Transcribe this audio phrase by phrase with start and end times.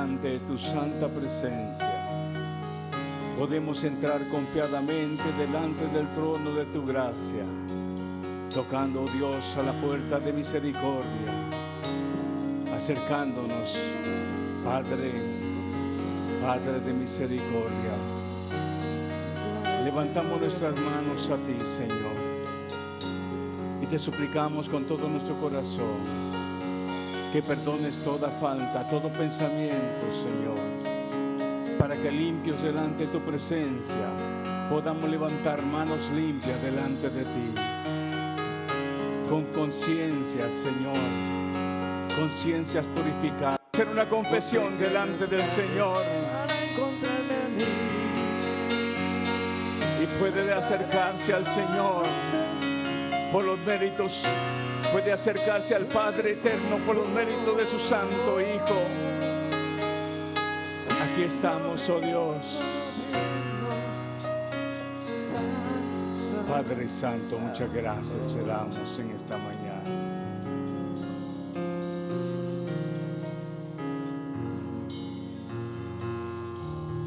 [0.00, 2.06] delante de tu santa presencia.
[3.38, 7.44] Podemos entrar confiadamente delante del trono de tu gracia,
[8.54, 11.32] tocando, Dios, a la puerta de misericordia,
[12.74, 13.76] acercándonos,
[14.64, 15.12] Padre,
[16.40, 17.94] Padre de misericordia.
[19.84, 22.16] Levantamos nuestras manos a ti, Señor,
[23.82, 26.29] y te suplicamos con todo nuestro corazón
[27.32, 34.08] que perdones toda falta, todo pensamiento, Señor, para que limpios delante de tu presencia
[34.68, 37.54] podamos levantar manos limpias delante de ti,
[39.28, 40.98] con conciencia, Señor,
[42.16, 43.60] conciencias purificadas.
[43.74, 46.02] Hacer una confesión delante del Señor.
[50.02, 52.04] Y puede acercarse al Señor
[53.32, 54.24] por los méritos
[54.92, 58.80] puede acercarse al Padre eterno por los méritos de su Santo Hijo.
[61.02, 62.34] Aquí estamos, oh Dios.
[66.48, 69.70] Padre Santo, muchas gracias te damos en esta mañana.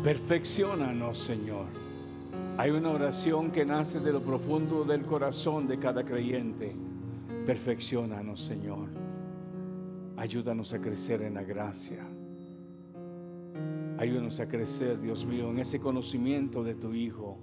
[0.04, 1.66] Perfeccionanos, Señor.
[2.58, 6.76] Hay una oración que nace de lo profundo del corazón de cada creyente
[7.46, 8.88] Perfeccionanos, Señor.
[10.16, 12.00] Ayúdanos a crecer en la gracia.
[13.98, 17.38] Ayúdanos a crecer, Dios mío, en ese conocimiento de tu Hijo.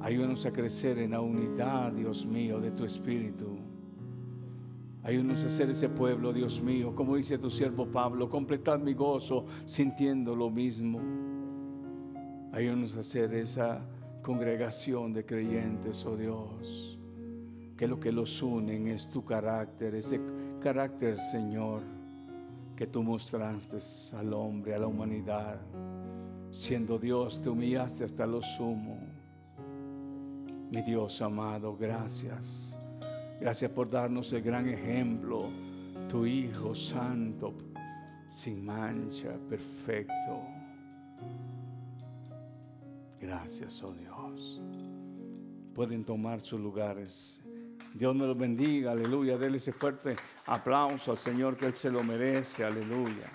[0.00, 3.58] Ayúdanos a crecer en la unidad, Dios mío, de tu Espíritu.
[5.02, 9.44] Ayúdanos a ser ese pueblo, Dios mío, como dice tu siervo Pablo, completad mi gozo
[9.66, 11.00] sintiendo lo mismo.
[12.50, 13.86] Ayúdanos a ser esa
[14.22, 16.95] congregación de creyentes, oh Dios
[17.76, 20.20] que lo que los unen es tu carácter, ese
[20.60, 21.82] carácter, Señor,
[22.74, 23.78] que tú mostraste
[24.16, 25.60] al hombre, a la humanidad.
[26.50, 28.98] Siendo Dios, te humillaste hasta lo sumo.
[30.70, 32.74] Mi Dios amado, gracias.
[33.40, 35.38] Gracias por darnos el gran ejemplo,
[36.08, 37.54] tu Hijo Santo,
[38.28, 40.40] sin mancha, perfecto.
[43.20, 44.60] Gracias, oh Dios.
[45.74, 47.45] Pueden tomar sus lugares.
[47.96, 49.38] Dios nos bendiga, aleluya.
[49.38, 50.14] Dele ese fuerte
[50.44, 53.30] aplauso al Señor que Él se lo merece, aleluya.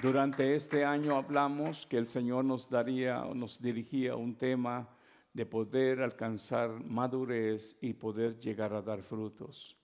[0.00, 4.88] Durante este año hablamos que el Señor nos daría nos dirigía un tema
[5.32, 9.76] de poder alcanzar madurez y poder llegar a dar frutos.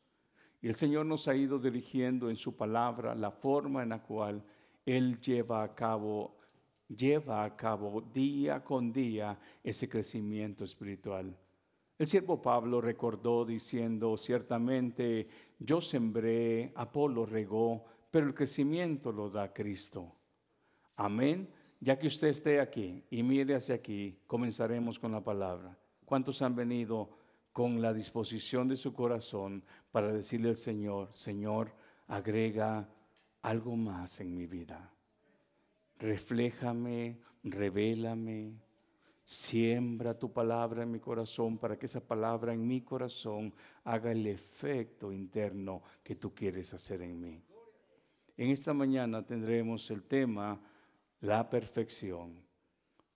[0.62, 4.44] Y el Señor nos ha ido dirigiendo en su palabra la forma en la cual
[4.86, 6.39] Él lleva a cabo
[6.96, 11.36] lleva a cabo día con día ese crecimiento espiritual.
[11.98, 15.26] El siervo Pablo recordó diciendo, ciertamente
[15.58, 20.16] yo sembré, Apolo regó, pero el crecimiento lo da Cristo.
[20.96, 21.48] Amén.
[21.78, 25.78] Ya que usted esté aquí y mire hacia aquí, comenzaremos con la palabra.
[26.04, 27.10] ¿Cuántos han venido
[27.52, 31.72] con la disposición de su corazón para decirle al Señor, Señor,
[32.06, 32.88] agrega
[33.42, 34.92] algo más en mi vida?
[36.00, 38.54] Refléjame, revélame,
[39.24, 44.26] siembra tu palabra en mi corazón para que esa palabra en mi corazón haga el
[44.26, 47.42] efecto interno que tú quieres hacer en mí.
[48.36, 50.60] En esta mañana tendremos el tema
[51.20, 52.42] la perfección,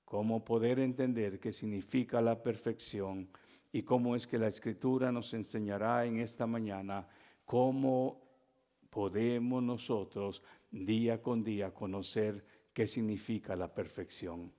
[0.05, 3.31] cómo poder entender qué significa la perfección
[3.72, 7.09] y cómo es que la escritura nos enseñará en esta mañana
[7.47, 8.21] cómo
[8.91, 14.52] podemos nosotros día con día conocer qué significa la perfección.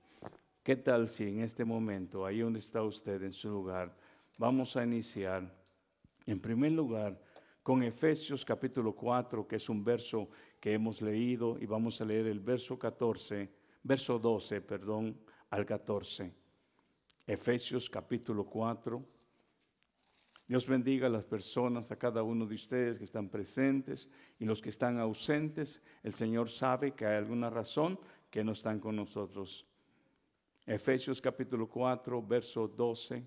[0.62, 3.94] ¿Qué tal si en este momento, ahí donde está usted en su lugar,
[4.38, 5.54] vamos a iniciar
[6.24, 7.20] en primer lugar
[7.62, 12.26] con Efesios capítulo 4, que es un verso que hemos leído y vamos a leer
[12.26, 16.32] el verso 14, verso 12, perdón, al 14.
[17.26, 19.15] Efesios capítulo 4.
[20.48, 24.08] Dios bendiga a las personas, a cada uno de ustedes que están presentes
[24.38, 25.82] y los que están ausentes.
[26.04, 27.98] El Señor sabe que hay alguna razón
[28.30, 29.66] que no están con nosotros.
[30.64, 33.24] Efesios capítulo 4, verso 12.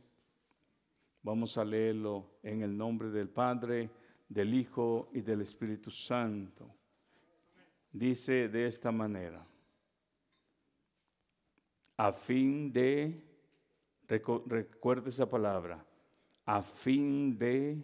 [1.22, 3.90] Vamos a leerlo en el nombre del Padre,
[4.30, 6.74] del Hijo y del Espíritu Santo.
[7.92, 9.46] Dice de esta manera,
[11.98, 13.22] a fin de,
[14.08, 15.86] recuerde esa palabra,
[16.50, 17.80] a fin de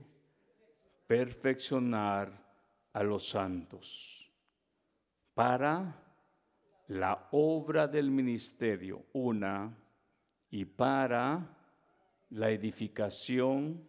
[1.05, 2.31] perfeccionar
[2.93, 4.27] a los santos,
[5.35, 6.03] para
[6.87, 9.71] la obra del ministerio, una,
[10.49, 11.47] y para
[12.31, 13.87] la edificación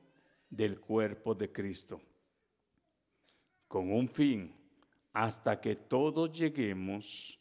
[0.50, 2.02] del cuerpo de Cristo,
[3.67, 4.55] con un fin,
[5.14, 7.40] hasta que todos lleguemos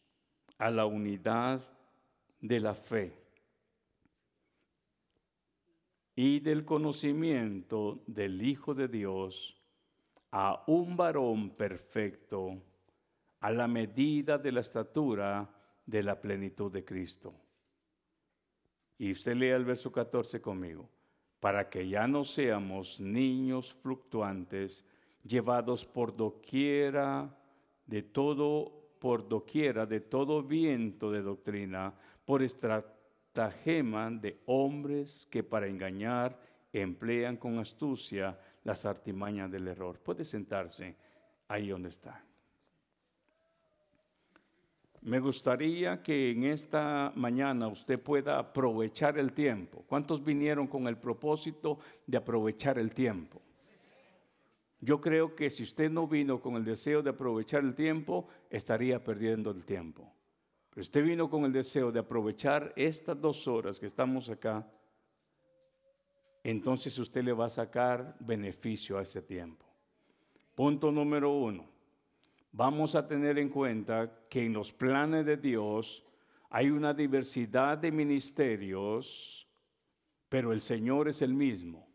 [0.57, 1.61] a la unidad
[2.39, 3.24] de la fe
[6.15, 9.61] y del conocimiento del Hijo de Dios
[10.31, 12.61] a un varón perfecto,
[13.41, 15.49] a la medida de la estatura
[15.85, 17.33] de la plenitud de Cristo.
[18.97, 20.89] Y usted lea el verso 14 conmigo,
[21.39, 24.85] para que ya no seamos niños fluctuantes,
[25.23, 27.37] llevados por doquiera
[27.85, 31.93] de todo, por doquiera de todo viento de doctrina,
[32.25, 32.41] por
[33.35, 36.39] de hombres que para engañar
[36.71, 39.99] emplean con astucia las artimañas del error.
[39.99, 40.95] Puede sentarse
[41.49, 42.23] ahí donde está.
[45.01, 49.83] Me gustaría que en esta mañana usted pueda aprovechar el tiempo.
[49.85, 51.77] ¿Cuántos vinieron con el propósito
[52.07, 53.41] de aprovechar el tiempo?
[54.79, 59.03] Yo creo que si usted no vino con el deseo de aprovechar el tiempo, estaría
[59.03, 60.11] perdiendo el tiempo.
[60.75, 64.67] Usted vino con el deseo de aprovechar estas dos horas que estamos acá,
[66.43, 69.65] entonces usted le va a sacar beneficio a ese tiempo.
[70.53, 71.69] Punto número uno.
[72.51, 76.05] Vamos a tener en cuenta que en los planes de Dios
[76.49, 79.47] hay una diversidad de ministerios,
[80.29, 81.85] pero el Señor es el mismo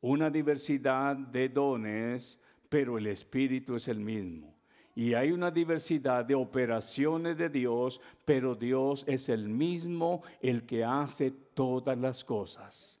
[0.00, 4.57] una diversidad de dones, pero el Espíritu es el mismo.
[4.98, 10.84] Y hay una diversidad de operaciones de Dios, pero Dios es el mismo el que
[10.84, 13.00] hace todas las cosas,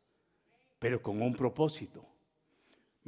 [0.78, 2.06] pero con un propósito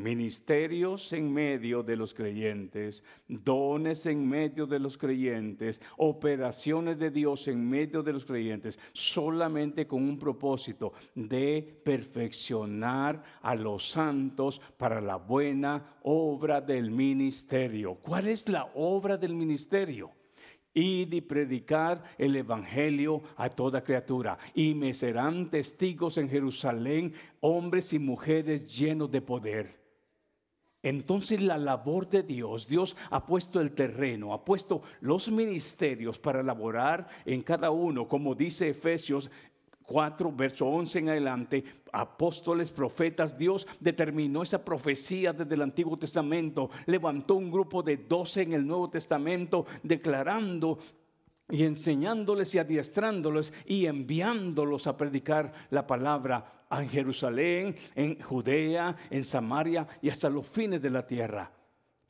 [0.00, 7.46] ministerios en medio de los creyentes, dones en medio de los creyentes, operaciones de Dios
[7.48, 15.00] en medio de los creyentes, solamente con un propósito de perfeccionar a los santos para
[15.00, 17.94] la buena obra del ministerio.
[17.96, 20.12] ¿Cuál es la obra del ministerio?
[20.72, 24.38] y de predicar el Evangelio a toda criatura.
[24.54, 29.79] Y me serán testigos en Jerusalén hombres y mujeres llenos de poder
[30.82, 36.42] entonces la labor de Dios, Dios ha puesto el terreno, ha puesto los ministerios para
[36.42, 39.30] laborar en cada uno, como dice Efesios
[39.90, 46.70] 4, verso 11 en adelante, apóstoles, profetas, Dios determinó esa profecía desde el Antiguo Testamento,
[46.86, 50.78] levantó un grupo de 12 en el Nuevo Testamento, declarando
[51.50, 59.24] y enseñándoles y adiestrándoles y enviándolos a predicar la palabra en Jerusalén, en Judea, en
[59.24, 61.50] Samaria y hasta los fines de la tierra.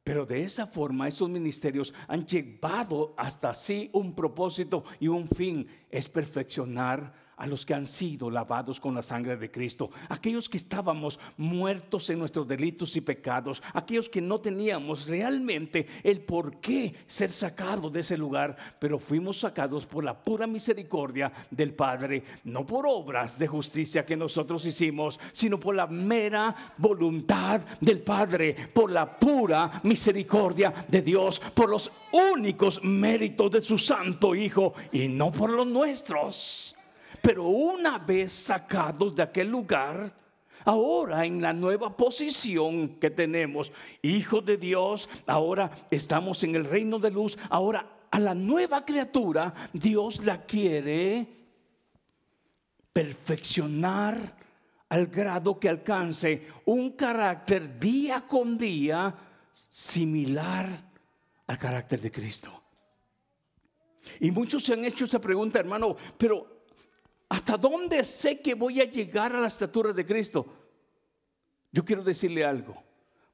[0.03, 5.67] Pero de esa forma esos ministerios han llevado hasta sí un propósito y un fin,
[5.91, 10.59] es perfeccionar a los que han sido lavados con la sangre de Cristo, aquellos que
[10.59, 16.95] estábamos muertos en nuestros delitos y pecados, aquellos que no teníamos realmente el por qué
[17.07, 22.67] ser sacados de ese lugar, pero fuimos sacados por la pura misericordia del Padre, no
[22.67, 28.93] por obras de justicia que nosotros hicimos, sino por la mera voluntad del Padre, por
[28.93, 31.91] la pura misericordia de Dios, por los
[32.35, 36.77] únicos méritos de su Santo Hijo y no por los nuestros.
[37.23, 40.13] Pero una vez sacados de aquel lugar,
[40.65, 43.73] ahora en la nueva posición que tenemos,
[44.03, 49.55] hijos de Dios, ahora estamos en el reino de luz, ahora a la nueva criatura
[49.73, 51.27] Dios la quiere
[52.93, 54.37] perfeccionar
[54.89, 59.15] al grado que alcance un carácter día con día
[59.53, 60.91] similar
[61.47, 62.63] al carácter de Cristo.
[64.21, 66.60] Y muchos se han hecho esa pregunta, hermano, pero
[67.31, 70.47] ¿Hasta dónde sé que voy a llegar a la estatura de Cristo?
[71.71, 72.77] Yo quiero decirle algo.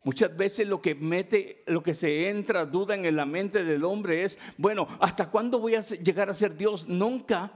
[0.04, 4.22] Muchas veces lo que mete, lo que se entra duda en la mente del hombre
[4.22, 6.86] es, bueno, ¿hasta cuándo voy a llegar a ser Dios?
[6.86, 7.50] Nunca,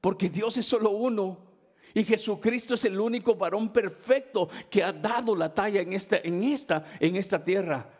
[0.00, 1.38] porque Dios es solo uno.
[1.94, 6.42] Y Jesucristo es el único varón perfecto que ha dado la talla en esta, en
[6.42, 7.95] esta, en esta tierra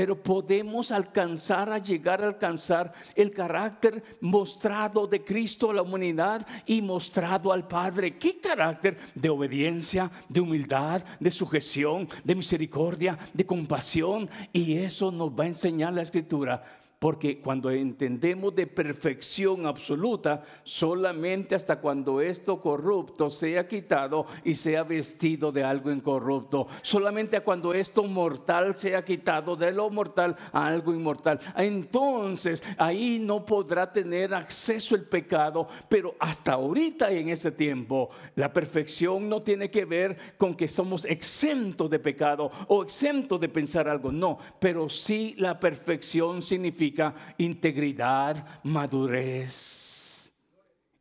[0.00, 6.46] pero podemos alcanzar a llegar a alcanzar el carácter mostrado de Cristo a la humanidad
[6.64, 8.16] y mostrado al Padre.
[8.16, 8.96] ¿Qué carácter?
[9.14, 14.30] De obediencia, de humildad, de sujeción, de misericordia, de compasión.
[14.54, 21.54] Y eso nos va a enseñar la Escritura porque cuando entendemos de perfección absoluta, solamente
[21.54, 26.66] hasta cuando esto corrupto sea quitado y sea vestido de algo incorrupto.
[26.82, 31.40] Solamente cuando esto mortal sea quitado de lo mortal a algo inmortal.
[31.56, 35.68] Entonces ahí no podrá tener acceso el pecado.
[35.88, 41.06] Pero hasta ahorita en este tiempo, la perfección no tiene que ver con que somos
[41.06, 44.12] exentos de pecado o exentos de pensar algo.
[44.12, 46.89] No, pero sí la perfección significa
[47.38, 50.32] integridad, madurez.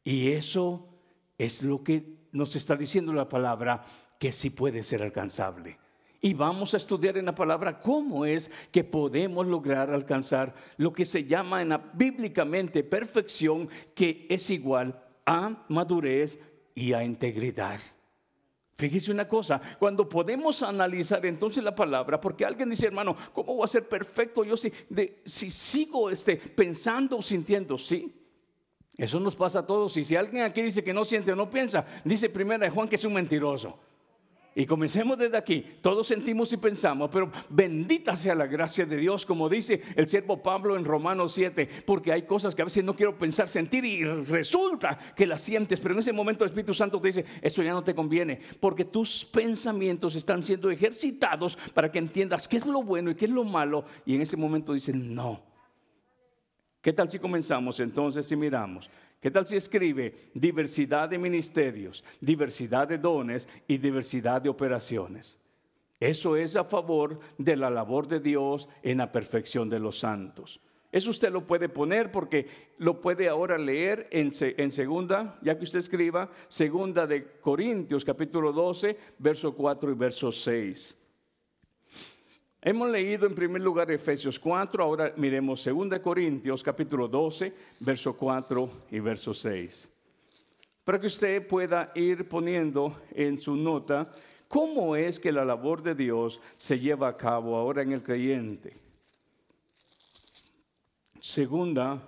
[0.04, 0.88] Y eso
[1.38, 3.84] es lo que nos está diciendo la palabra
[4.18, 5.78] que sí puede ser alcanzable.
[6.22, 11.06] Y vamos a estudiar en la palabra cómo es que podemos lograr alcanzar lo que
[11.06, 16.40] se llama en la, bíblicamente perfección, que es igual a madurez
[16.76, 17.80] y a integridad.
[18.80, 23.66] Fíjese una cosa, cuando podemos analizar entonces la palabra, porque alguien dice, hermano, ¿cómo voy
[23.66, 27.78] a ser perfecto yo si, de, si sigo este, pensando o sintiendo?
[27.78, 28.16] Sí,
[28.96, 29.98] eso nos pasa a todos.
[29.98, 32.88] Y si alguien aquí dice que no siente o no piensa, dice primero de Juan
[32.88, 33.78] que es un mentiroso.
[34.60, 35.66] Y comencemos desde aquí.
[35.82, 40.44] Todos sentimos y pensamos, pero bendita sea la gracia de Dios, como dice el siervo
[40.44, 44.04] Pablo en Romanos 7, porque hay cosas que a veces no quiero pensar, sentir y
[44.04, 47.72] resulta que las sientes, pero en ese momento el Espíritu Santo te dice, eso ya
[47.72, 52.84] no te conviene, porque tus pensamientos están siendo ejercitados para que entiendas qué es lo
[52.84, 55.42] bueno y qué es lo malo, y en ese momento dicen, no.
[56.82, 58.90] ¿Qué tal si comenzamos entonces y miramos?
[59.20, 65.38] ¿Qué tal si escribe diversidad de ministerios, diversidad de dones y diversidad de operaciones?
[66.00, 70.62] Eso es a favor de la labor de Dios en la perfección de los santos.
[70.92, 72.48] Eso usted lo puede poner porque
[72.78, 74.32] lo puede ahora leer en,
[74.72, 80.99] segunda, ya que usted escriba, segunda de Corintios capítulo 12, verso 4 y verso 6.
[82.62, 88.70] Hemos leído en primer lugar Efesios 4, ahora miremos 2 Corintios capítulo 12, verso 4
[88.92, 89.90] y verso 6.
[90.84, 94.12] Para que usted pueda ir poniendo en su nota
[94.50, 98.74] cómo es que la labor de Dios se lleva a cabo ahora en el creyente.
[101.22, 102.04] Segunda,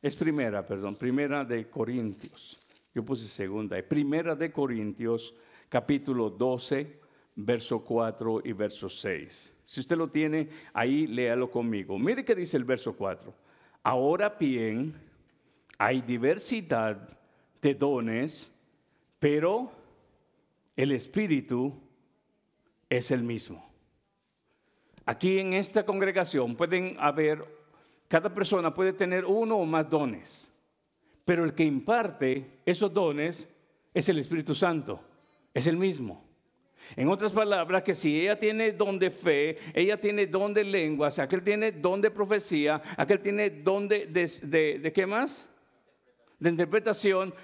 [0.00, 2.60] es primera, perdón, primera de Corintios.
[2.94, 5.34] Yo puse segunda, primera de Corintios
[5.68, 7.03] capítulo 12
[7.36, 9.52] verso 4 y verso 6.
[9.64, 11.98] Si usted lo tiene, ahí léalo conmigo.
[11.98, 13.34] Mire qué dice el verso 4.
[13.82, 14.94] Ahora bien,
[15.78, 17.18] hay diversidad
[17.60, 18.52] de dones,
[19.18, 19.72] pero
[20.76, 21.74] el Espíritu
[22.88, 23.74] es el mismo.
[25.06, 27.44] Aquí en esta congregación pueden haber,
[28.08, 30.50] cada persona puede tener uno o más dones,
[31.24, 33.50] pero el que imparte esos dones
[33.92, 35.00] es el Espíritu Santo,
[35.52, 36.23] es el mismo.
[36.96, 41.18] En otras palabras, que si ella tiene don de fe, ella tiene don de lenguas,
[41.18, 45.48] aquel tiene don de profecía, aquel tiene don de, de, de, qué más?
[46.38, 47.34] De interpretación.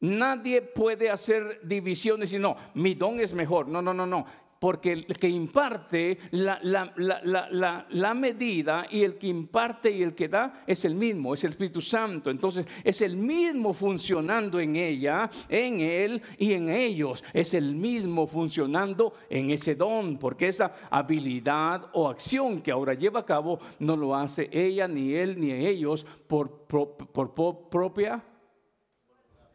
[0.00, 3.68] Nadie puede hacer divisiones y no, mi don es mejor.
[3.68, 10.02] No, no, no, no porque el que imparte la, medida y el que imparte y
[10.02, 12.30] el que da es el mismo, es el Espíritu Santo.
[12.30, 17.22] Entonces es el mismo funcionando en ella, en él y en ellos.
[17.32, 23.20] Es el mismo funcionando en ese don, porque esa habilidad o acción que ahora lleva
[23.20, 28.24] a cabo no lo hace ella, ni él, ni ellos por propia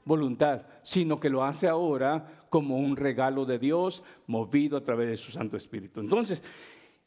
[0.10, 5.18] voluntad, sino que lo hace ahora como un regalo de Dios movido a través de
[5.18, 6.02] su Santo Espíritu.
[6.02, 6.44] Entonces,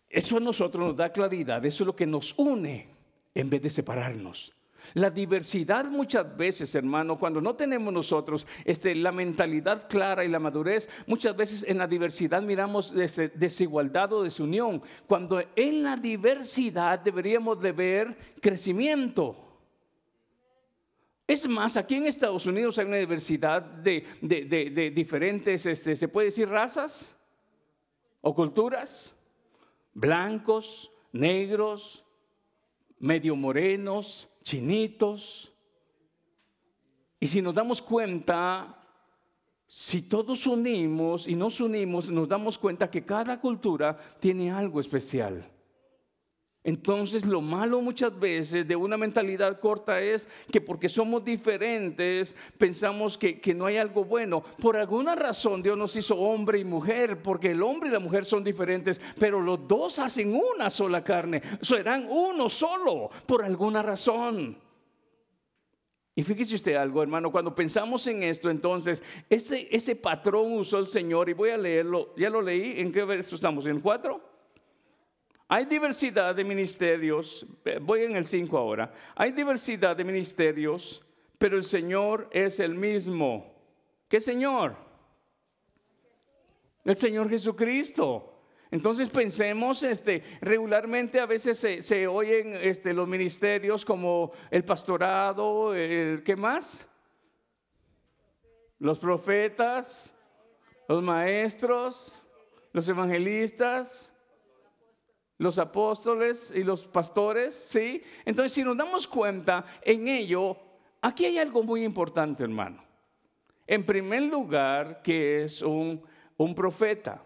[0.09, 2.89] eso a nosotros nos da claridad, eso es lo que nos une
[3.35, 4.53] en vez de separarnos.
[4.95, 10.39] La diversidad muchas veces, hermano, cuando no tenemos nosotros este, la mentalidad clara y la
[10.39, 16.99] madurez, muchas veces en la diversidad miramos desde desigualdad o desunión, cuando en la diversidad
[16.99, 19.52] deberíamos de ver crecimiento.
[21.33, 26.47] Es más, aquí en Estados Unidos hay una diversidad de, diferentes, este, se puede decir,
[26.47, 27.17] razas
[28.21, 29.17] o culturas,
[29.95, 32.05] blancos, negros,
[32.99, 35.51] medio morenos, chinitos.
[37.19, 38.85] Y si nos damos cuenta,
[39.67, 45.51] si todos unimos y nos unimos, nos damos cuenta que cada cultura tiene algo especial.
[46.65, 53.19] Entonces lo malo muchas veces de una mentalidad corta es que porque somos diferentes pensamos
[53.19, 54.45] que, no hay algo bueno.
[54.61, 58.25] Por alguna razón Dios nos hizo hombre y mujer, porque el hombre y la mujer
[58.25, 64.57] son diferentes, pero los dos hacen una sola carne, serán uno solo, por alguna razón.
[66.15, 70.87] Y fíjese usted algo, hermano, cuando pensamos en esto, entonces, ese, ese patrón usó el
[70.87, 73.67] Señor, y voy a leerlo, ya lo leí, ¿en qué verso estamos?
[73.67, 74.32] ¿En el 4?
[75.55, 81.05] Hay diversidad de ministerios, eh, voy en el 5 ahora, hay diversidad de ministerios,
[81.37, 83.55] pero el Señor es el mismo.
[84.09, 84.75] ¿Qué Señor?
[86.87, 88.47] El Señor Jesucristo.
[88.71, 96.23] Entonces pensemos, este, regularmente a veces se, oyen este, los ministerios como el pastorado, el,
[96.25, 96.89] ¿qué más?
[98.79, 100.19] Los profetas,
[100.89, 102.19] los maestros,
[102.73, 104.12] los evangelistas,
[105.43, 108.01] los apóstoles y los pastores, ¿sí?
[108.25, 110.57] Entonces, si nos damos cuenta en ello,
[111.01, 112.85] aquí hay algo muy importante, hermano.
[113.67, 116.01] En primer lugar, que es un,
[116.37, 117.25] un profeta.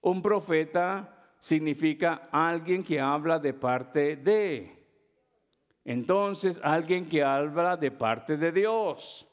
[0.00, 4.82] Un profeta significa alguien que habla de parte de.
[5.84, 9.28] Entonces, alguien que habla de parte de Dios.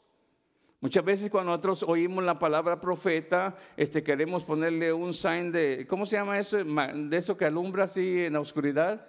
[0.81, 6.05] Muchas veces cuando nosotros oímos la palabra profeta, este, queremos ponerle un sign de, ¿cómo
[6.05, 6.57] se llama eso?
[6.63, 9.05] De eso que alumbra así en la oscuridad.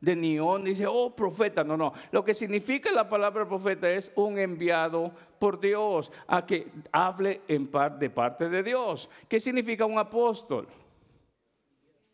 [0.00, 1.62] De neón, dice, oh profeta.
[1.62, 1.92] No, no.
[2.10, 7.70] Lo que significa la palabra profeta es un enviado por Dios a que hable en
[7.98, 9.10] de parte de Dios.
[9.28, 10.66] ¿Qué significa un apóstol?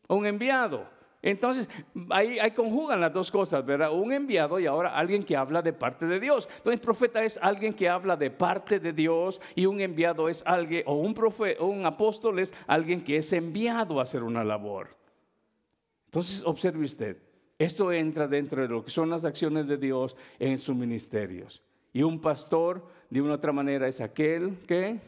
[0.08, 0.95] Un enviado.
[1.26, 1.68] Entonces,
[2.10, 3.92] ahí, conjugan las dos cosas, ¿verdad?
[3.92, 6.48] Un enviado y ahora alguien que habla de parte de Dios.
[6.58, 10.84] Entonces, profeta es alguien que habla de parte de Dios y un enviado es alguien,
[10.86, 14.96] o un, profeta, un apóstol es alguien que es enviado a hacer una labor.
[16.04, 17.16] Entonces, observe usted,
[17.58, 21.60] esto entra dentro de lo que son las acciones de Dios en sus ministerios.
[21.92, 25.00] Y un pastor, de una otra manera, es aquel que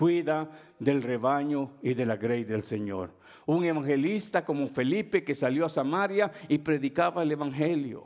[0.00, 5.66] cuida del rebaño y de la grey del Señor un evangelista como Felipe que salió
[5.66, 8.04] a Samaria y predicaba el evangelio.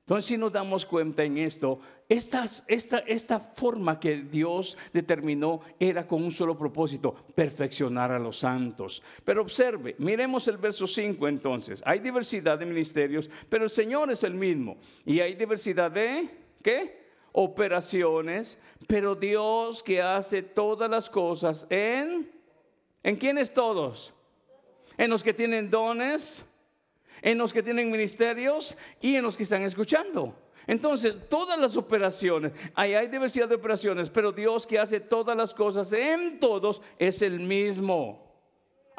[0.00, 1.78] Entonces, si nos damos cuenta en esto,
[2.08, 9.00] esta, esta forma que Dios determinó era con un solo propósito, perfeccionar a los santos.
[9.24, 11.80] Pero observe, miremos el verso 5 entonces.
[11.86, 14.78] Hay diversidad de ministerios, pero el Señor es el mismo.
[15.06, 16.28] Y hay diversidad de,
[16.60, 16.99] ¿qué?
[17.32, 22.30] Operaciones, pero Dios que hace todas las cosas en,
[23.02, 24.14] ¿en quiénes todos?
[25.00, 26.44] en los que tienen dones,
[27.22, 30.34] en los que tienen ministerios y en los que están escuchando.
[30.66, 35.54] Entonces, todas las operaciones, ahí hay diversidad de operaciones, pero Dios que hace todas las
[35.54, 38.29] cosas en todos es el mismo.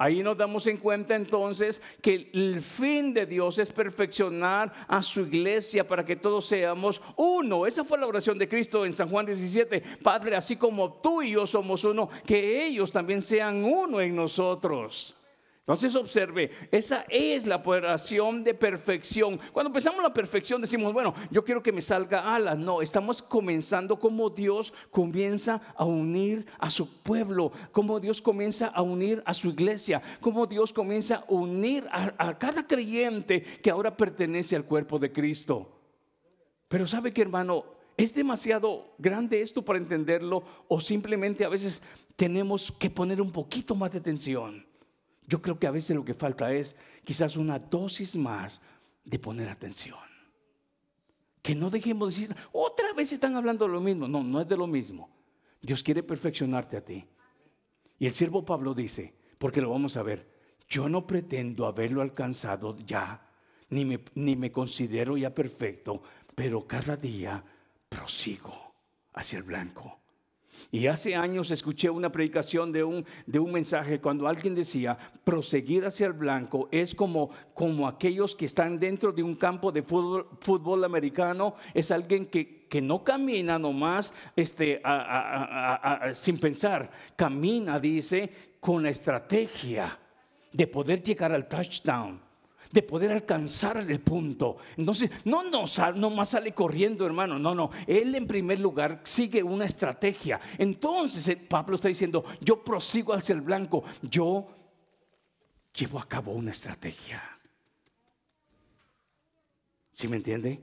[0.02, 5.22] Ahí nos damos en cuenta entonces que el fin de Dios es perfeccionar a su
[5.22, 7.68] iglesia para que todos seamos uno.
[7.68, 9.80] Esa fue la oración de Cristo en San Juan 17.
[10.02, 15.21] Padre, así como tú y yo somos uno, que ellos también sean uno en nosotros.
[15.62, 19.40] Entonces observe, esa es la operación de perfección.
[19.54, 22.58] Cuando pensamos la perfección decimos, bueno, yo quiero que me salga alas.
[22.58, 28.82] No, estamos comenzando como Dios comienza a unir a su pueblo, como Dios comienza a
[28.82, 33.96] unir a su iglesia, como Dios comienza a unir a, a cada creyente que ahora
[33.96, 35.80] pertenece al cuerpo de Cristo.
[36.68, 41.84] Pero sabe que hermano, ¿Es demasiado grande esto para entenderlo o simplemente a veces
[42.16, 44.66] tenemos que poner un poquito más de atención?
[45.32, 48.62] Yo creo que a veces lo que falta es quizás una dosis más
[49.06, 49.98] de poner atención.
[51.42, 54.10] Que no dejemos de decir, otra vez están hablando de lo mismo.
[54.10, 55.10] No, no es de lo mismo.
[55.62, 57.08] Dios quiere perfeccionarte a ti.
[57.98, 60.28] Y el siervo Pablo dice, porque lo vamos a ver,
[60.68, 63.26] yo no pretendo haberlo alcanzado ya,
[63.70, 66.04] ni me, ni me considero ya perfecto,
[66.36, 67.42] pero cada día
[67.88, 68.74] prosigo
[69.14, 70.01] hacia el blanco
[70.72, 75.86] y hace años escuché una predicación de un, de un mensaje cuando alguien decía, proseguir
[75.86, 80.28] hacia el blanco es como, como aquellos que están dentro de un campo de fútbol,
[80.42, 84.82] fútbol americano, es alguien que, que no camina nomás este,
[86.14, 89.98] sin pensar, camina, dice, con la estrategia
[90.52, 92.31] de poder llegar al touchdown
[92.72, 94.58] de poder alcanzar el punto.
[94.78, 97.38] Entonces, no, no, no más sale corriendo, hermano.
[97.40, 97.72] No, no.
[97.88, 100.40] Él en primer lugar sigue una estrategia.
[100.58, 103.84] Entonces, eh, Pablo está diciendo, yo prosigo hacia el blanco.
[104.02, 104.48] Yo
[105.74, 107.22] llevo a cabo una estrategia.
[109.94, 110.60] ¿Sí me entiende?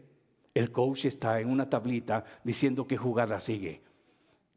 [0.55, 3.83] El coach está en una tablita diciendo qué jugada sigue.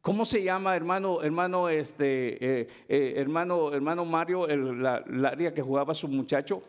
[0.01, 5.61] ¿Cómo se llama, hermano, hermano, este, eh, eh, hermano, hermano Mario, el, la, área que
[5.61, 6.63] jugaba su muchacho?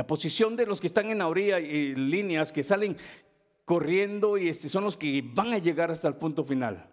[0.00, 2.96] La posición de los que están en la orilla y líneas que salen
[3.66, 6.89] corriendo y este, son los que van a llegar hasta el punto final.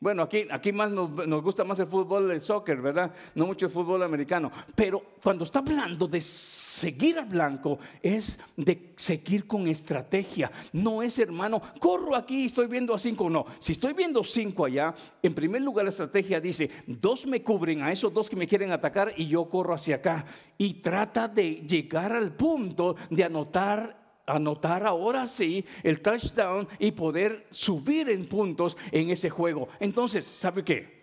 [0.00, 3.12] Bueno, aquí, aquí más nos, gusta más el fútbol, el soccer, ¿verdad?
[3.34, 4.50] No mucho el fútbol americano.
[4.74, 10.50] Pero cuando está hablando de seguir al blanco, es de seguir con estrategia.
[10.72, 13.28] No es, hermano, corro aquí y estoy viendo a cinco.
[13.28, 17.82] No, si estoy viendo cinco allá, en primer lugar la estrategia dice, dos me cubren
[17.82, 20.24] a esos dos que me quieren atacar y yo corro hacia acá.
[20.56, 23.99] Y trata de llegar al punto de anotar
[24.36, 29.68] anotar ahora sí el touchdown y poder subir en puntos en ese juego.
[29.78, 31.00] Entonces, ¿sabe qué?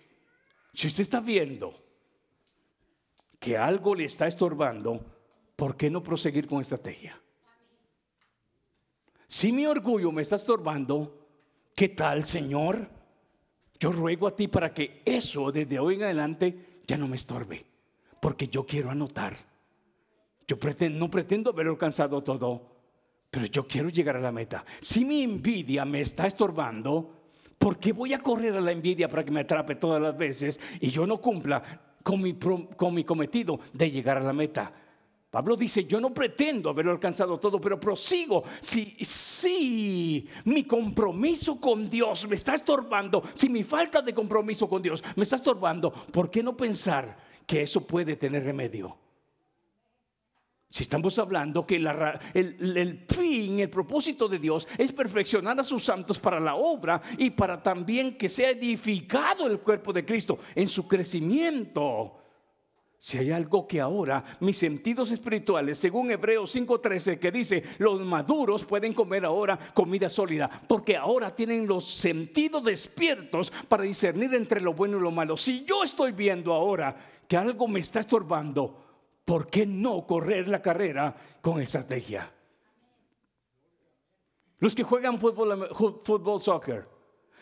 [0.73, 1.73] Si usted está viendo
[3.39, 5.03] que algo le está estorbando,
[5.55, 7.19] ¿por qué no proseguir con estrategia?
[9.27, 11.27] Si mi orgullo me está estorbando,
[11.75, 12.89] ¿qué tal, Señor?
[13.79, 17.65] Yo ruego a ti para que eso desde hoy en adelante ya no me estorbe,
[18.21, 19.37] porque yo quiero anotar.
[20.47, 20.57] Yo
[20.91, 22.76] no pretendo haber alcanzado todo,
[23.37, 24.65] pero yo quiero llegar a la meta.
[24.79, 27.13] Si mi envidia me está estorbando,
[27.59, 30.59] ¿por qué voy a correr a la envidia para que me atrape todas las veces
[30.81, 31.61] y yo no cumpla
[32.01, 34.71] con mi, con mi cometido de llegar a la meta?
[35.29, 38.43] Pablo dice, yo no pretendo haberlo alcanzado todo, pero prosigo.
[38.59, 44.81] Si, si mi compromiso con Dios me está estorbando, si mi falta de compromiso con
[44.81, 48.97] Dios me está estorbando, ¿por qué no pensar que eso puede tener remedio?
[50.69, 56.19] Si estamos hablando que el, fin, el propósito de Dios es perfeccionar a sus santos
[56.19, 60.85] para la obra y para también que sea edificado el cuerpo de Cristo en su
[60.85, 62.17] crecimiento.
[62.99, 68.65] Si hay algo que ahora mis sentidos espirituales, según Hebreos 5:13, que dice, los maduros
[68.65, 74.73] pueden comer ahora comida sólida, porque ahora tienen los sentidos despiertos para discernir entre lo
[74.73, 75.37] bueno y lo malo.
[75.37, 76.93] Si yo estoy viendo ahora
[77.27, 78.86] que algo me está estorbando,
[79.27, 82.31] ¿por qué no correr la carrera con estrategia?
[84.59, 86.87] Los que juegan fútbol, fútbol soccer,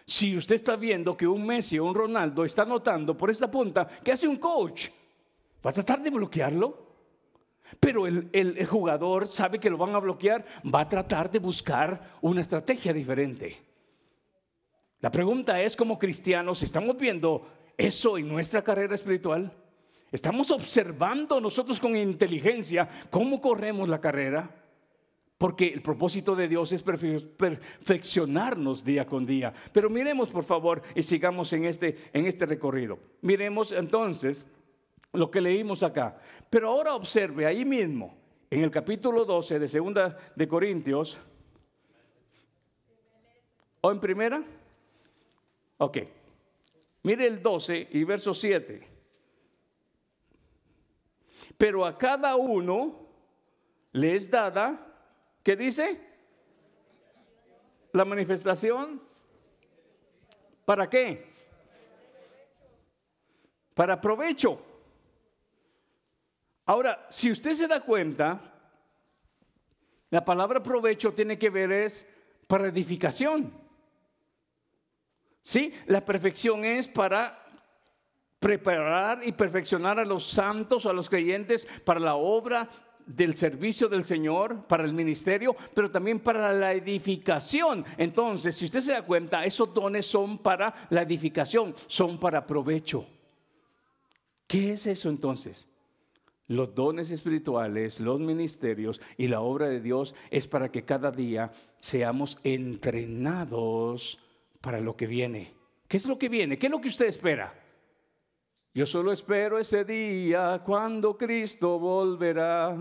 [0.04, 3.88] si usted está viendo que un Messi o un Ronaldo está anotando por esta punta,
[4.04, 4.88] ¿qué hace un coach?
[5.64, 6.86] ¿Va a tratar de bloquearlo?
[7.80, 10.44] Pero el, el, jugador sabe que lo van a bloquear,
[10.74, 13.62] va a tratar de buscar una estrategia diferente.
[15.02, 19.52] La pregunta es, como cristianos, ¿estamos viendo eso en nuestra carrera espiritual?
[20.12, 24.50] Estamos observando nosotros con inteligencia cómo corremos la carrera,
[25.38, 29.54] porque el propósito de Dios es perfeccionarnos día con día.
[29.74, 33.00] Pero miremos, por favor, y sigamos en este, en este recorrido.
[33.22, 34.48] Miremos entonces
[35.12, 36.18] lo que leímos acá.
[36.50, 38.16] Pero ahora observe ahí mismo,
[38.50, 41.18] en el capítulo 12 de Segunda de Corintios,
[43.82, 44.44] o en primera,
[45.78, 45.98] ok,
[47.04, 48.95] mire el 12 y verso 7.
[51.58, 53.08] Pero a cada uno
[53.94, 54.94] le es dada,
[55.44, 56.00] ¿qué dice?
[57.94, 59.02] La manifestación.
[60.66, 61.34] ¿Para qué?
[63.74, 64.62] Para provecho.
[66.66, 68.54] Ahora, si usted se da cuenta,
[70.10, 72.10] la palabra provecho tiene que ver es
[72.48, 73.54] para edificación.
[75.42, 77.45] Sí, la perfección es para
[78.46, 82.70] preparar y perfeccionar a los santos, a los creyentes para la obra
[83.04, 87.84] del servicio del Señor, para el ministerio, pero también para la edificación.
[87.98, 93.08] Entonces, si usted se da cuenta, esos dones son para la edificación, son para provecho.
[94.46, 95.68] ¿Qué es eso entonces?
[96.46, 101.52] Los dones espirituales, los ministerios y la obra de Dios es para que cada día
[101.80, 104.20] seamos entrenados
[104.62, 105.52] para lo que viene.
[105.88, 106.60] ¿Qué es lo que viene?
[106.60, 107.65] ¿Qué es lo que usted espera?
[108.76, 112.76] Yo solo espero ese día cuando Cristo volverá.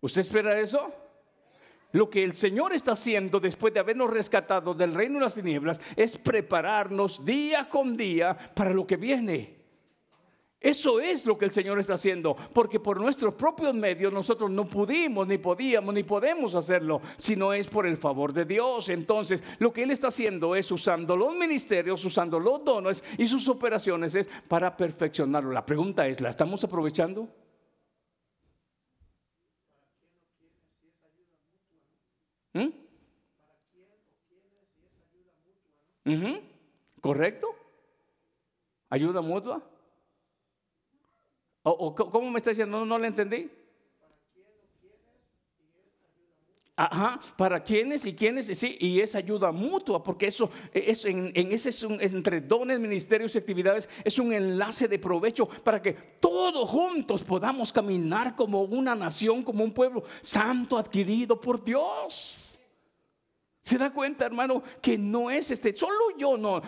[0.00, 0.92] ¿Usted espera eso?
[1.92, 5.80] Lo que el Señor está haciendo después de habernos rescatado del reino de las tinieblas
[5.94, 9.63] es prepararnos día con día para lo que viene.
[10.64, 14.64] Eso es lo que el Señor está haciendo, porque por nuestros propios medios nosotros no
[14.66, 18.88] pudimos, ni podíamos, ni podemos hacerlo, sino es por el favor de Dios.
[18.88, 23.46] Entonces, lo que Él está haciendo es usando los ministerios, usando los dones y sus
[23.50, 25.52] operaciones es para perfeccionarlo.
[25.52, 27.28] La pregunta es, ¿la estamos aprovechando?
[32.54, 32.68] ¿Mm?
[37.02, 37.48] ¿Correcto?
[38.88, 39.73] ¿Ayuda mutua?
[41.66, 42.78] ¿O, cómo me está diciendo?
[42.78, 43.50] No, no le entendí.
[46.76, 51.68] Ajá, para quienes y quienes, sí, y es ayuda mutua, porque eso es en, ese
[51.68, 57.22] es entre dones, ministerios y actividades, es un enlace de provecho para que todos juntos
[57.22, 62.60] podamos caminar como una nación, como un pueblo santo adquirido por Dios.
[63.62, 66.60] Se da cuenta, hermano, que no es este, solo yo, no,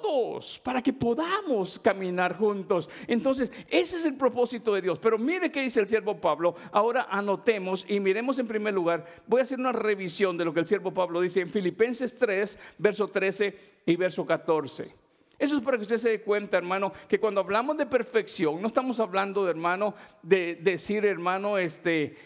[0.00, 2.88] todos, para que podamos caminar juntos.
[3.06, 4.98] Entonces, ese es el propósito de Dios.
[4.98, 6.56] Pero mire qué dice el siervo Pablo.
[6.72, 10.60] Ahora anotemos y miremos en primer lugar, voy a hacer una revisión de lo que
[10.60, 14.92] el siervo Pablo dice en Filipenses 3, verso 13 y verso 14.
[15.38, 18.66] Eso es para que usted se dé cuenta, hermano, que cuando hablamos de perfección, no
[18.66, 22.16] estamos hablando hermano, de decir, hermano, este,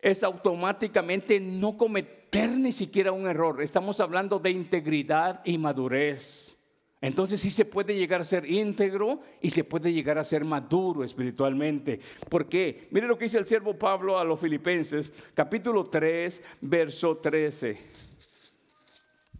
[0.00, 3.62] es automáticamente no cometer ni siquiera un error.
[3.62, 6.61] Estamos hablando de integridad y madurez.
[7.02, 11.02] Entonces sí se puede llegar a ser íntegro y se puede llegar a ser maduro
[11.02, 11.98] espiritualmente.
[12.28, 12.86] ¿Por qué?
[12.92, 17.76] Mire lo que dice el siervo Pablo a los filipenses, capítulo 3, verso 13.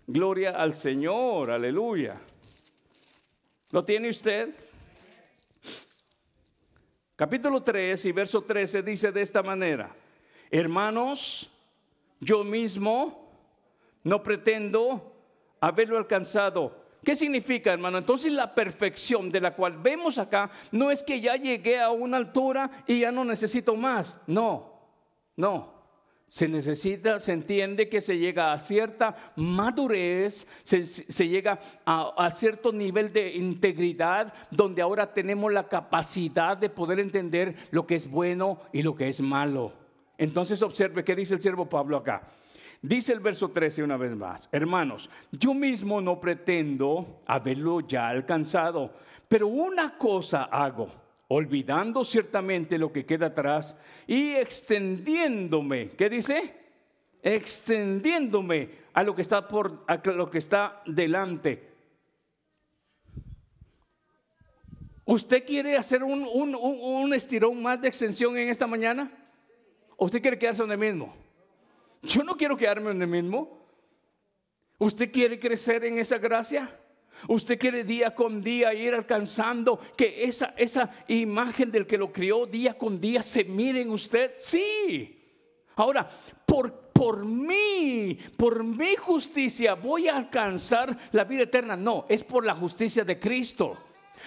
[0.09, 2.21] Gloria al Señor, aleluya.
[3.71, 4.53] ¿Lo tiene usted?
[7.15, 9.95] Capítulo 3 y verso 13 dice de esta manera,
[10.51, 11.49] hermanos,
[12.19, 13.31] yo mismo
[14.03, 15.15] no pretendo
[15.61, 16.82] haberlo alcanzado.
[17.05, 17.99] ¿Qué significa, hermano?
[17.99, 22.17] Entonces la perfección de la cual vemos acá no es que ya llegué a una
[22.17, 24.17] altura y ya no necesito más.
[24.27, 24.73] No,
[25.37, 25.83] no.
[26.29, 32.73] Se necesita, se entiende que se llega a cierta madurez, se, llega a, a, cierto
[32.73, 38.61] nivel de integridad, donde ahora tenemos la capacidad de poder entender lo que es bueno
[38.73, 39.75] y lo que es malo.
[40.17, 42.23] Entonces observe qué dice el siervo Pablo acá.
[42.83, 48.93] Dice el verso 13 una vez más, hermanos, yo mismo no pretendo haberlo ya alcanzado,
[49.29, 50.93] pero una cosa hago,
[51.29, 53.77] olvidando ciertamente lo que queda atrás
[54.09, 56.57] y extendiéndome, ¿qué dice?
[57.23, 61.71] Extendiéndome a lo que está por a lo que está delante.
[65.05, 69.09] ¿Usted quiere hacer un, un, un estirón más de extensión en esta mañana?
[69.97, 71.22] ¿O usted quiere quedarse donde mismo?
[72.03, 73.59] Yo no quiero quedarme en el mismo.
[74.79, 76.79] ¿Usted quiere crecer en esa gracia?
[77.29, 82.47] ¿Usted quiere día con día ir alcanzando que esa, esa imagen del que lo crió
[82.47, 84.33] día con día se mire en usted?
[84.39, 85.21] Sí.
[85.77, 86.09] Ahora,
[86.45, 91.77] por, por mí, por mi justicia voy a alcanzar la vida eterna.
[91.77, 93.79] No, es por la justicia de Cristo.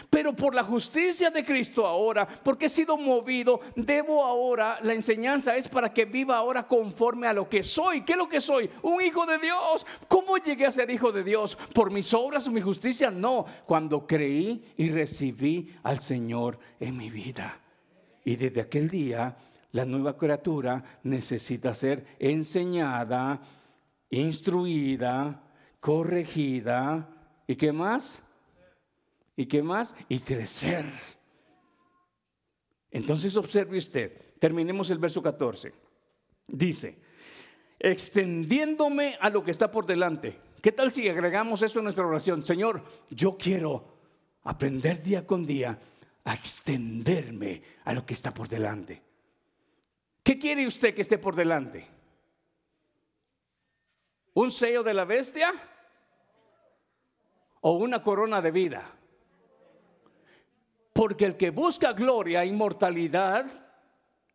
[0.09, 5.55] Pero por la justicia de Cristo ahora, porque he sido movido, debo ahora, la enseñanza
[5.55, 8.01] es para que viva ahora conforme a lo que soy.
[8.01, 8.69] ¿Qué es lo que soy?
[8.81, 9.85] Un hijo de Dios.
[10.07, 11.57] ¿Cómo llegué a ser hijo de Dios?
[11.73, 13.11] ¿Por mis obras o mi justicia?
[13.11, 17.59] No, cuando creí y recibí al Señor en mi vida.
[18.23, 19.37] Y desde aquel día,
[19.71, 23.41] la nueva criatura necesita ser enseñada,
[24.09, 25.43] instruida,
[25.79, 27.09] corregida.
[27.45, 28.24] ¿Y qué más?
[29.35, 29.95] ¿Y qué más?
[30.07, 30.85] Y crecer.
[32.91, 35.73] Entonces observe usted, terminemos el verso 14.
[36.47, 37.01] Dice,
[37.79, 40.39] extendiéndome a lo que está por delante.
[40.61, 42.45] ¿Qué tal si agregamos eso a nuestra oración?
[42.45, 43.95] Señor, yo quiero
[44.43, 45.77] aprender día con día
[46.23, 49.01] a extenderme a lo que está por delante.
[50.23, 51.87] ¿Qué quiere usted que esté por delante?
[54.33, 55.53] ¿Un sello de la bestia?
[57.61, 58.91] ¿O una corona de vida?
[60.95, 63.47] Porque el que busca gloria, e inmortalidad,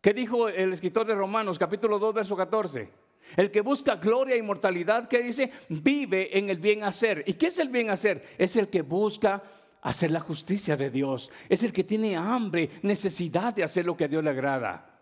[0.03, 2.91] ¿qué dijo el escritor de Romanos capítulo 2, verso 14?
[3.35, 5.51] El que busca gloria e inmortalidad, ¿qué dice?
[5.71, 7.25] Vive en el bien hacer.
[7.27, 8.35] ¿Y qué es el bien hacer?
[8.37, 9.43] Es el que busca
[9.81, 11.33] hacer la justicia de Dios.
[11.49, 14.99] Es el que tiene hambre, necesidad de hacer lo que a Dios le agrada.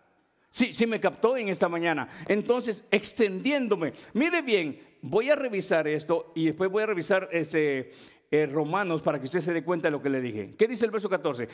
[0.49, 2.07] Sí, sí me captó en esta mañana.
[2.29, 3.91] Entonces, extendiéndome.
[4.13, 7.91] Mire bien, voy a revisar esto y después voy a revisar ese,
[8.31, 10.55] eh, Romanos para que usted se dé cuenta de lo que le dije.
[10.57, 11.47] ¿Qué dice el verso 14?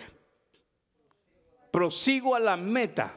[1.71, 3.13] Prosigo a la meta,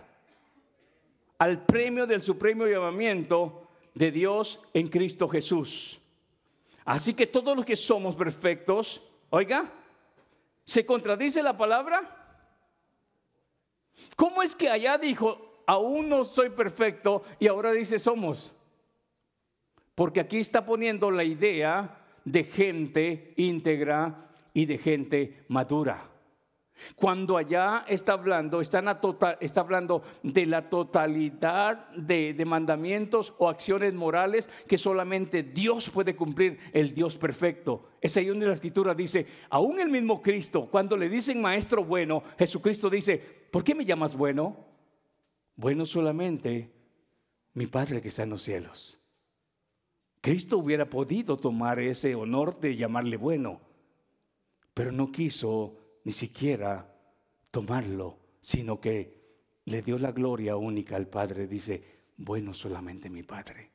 [1.38, 6.00] al premio del supremo llamamiento de Dios en Cristo Jesús.
[6.84, 9.70] Así que todos los que somos perfectos, oiga,
[10.64, 12.14] ¿se contradice la palabra?
[14.16, 18.54] ¿Cómo es que allá dijo, aún no soy perfecto y ahora dice somos?
[19.94, 21.97] Porque aquí está poniendo la idea
[22.32, 26.10] de gente íntegra y de gente madura.
[26.94, 28.80] Cuando allá está hablando, está,
[29.40, 36.14] está hablando de la totalidad de, de, mandamientos o acciones morales que solamente Dios puede
[36.14, 37.88] cumplir, el Dios perfecto.
[38.00, 42.22] Es ahí donde la escritura dice, aún el mismo Cristo, cuando le dicen maestro bueno,
[42.38, 43.18] Jesucristo dice,
[43.50, 44.66] ¿por qué me llamas bueno?
[45.56, 46.70] Bueno solamente
[47.54, 48.97] mi Padre que está en los cielos.
[50.20, 53.60] Cristo hubiera podido tomar ese honor de llamarle bueno,
[54.74, 56.94] pero no quiso ni siquiera
[57.50, 59.18] tomarlo, sino que
[59.64, 61.46] le dio la gloria única al Padre.
[61.46, 61.82] Dice,
[62.16, 63.70] bueno solamente mi Padre.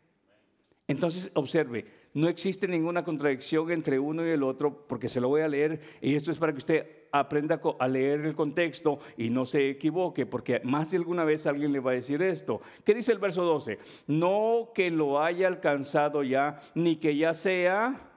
[0.88, 5.42] Entonces, observe, no existe ninguna contradicción entre uno y el otro, porque se lo voy
[5.42, 9.46] a leer, y esto es para que usted aprenda a leer el contexto y no
[9.46, 12.60] se equivoque, porque más de alguna vez alguien le va a decir esto.
[12.84, 13.78] ¿Qué dice el verso 12?
[14.08, 18.10] No que lo haya alcanzado ya, ni que ya sea,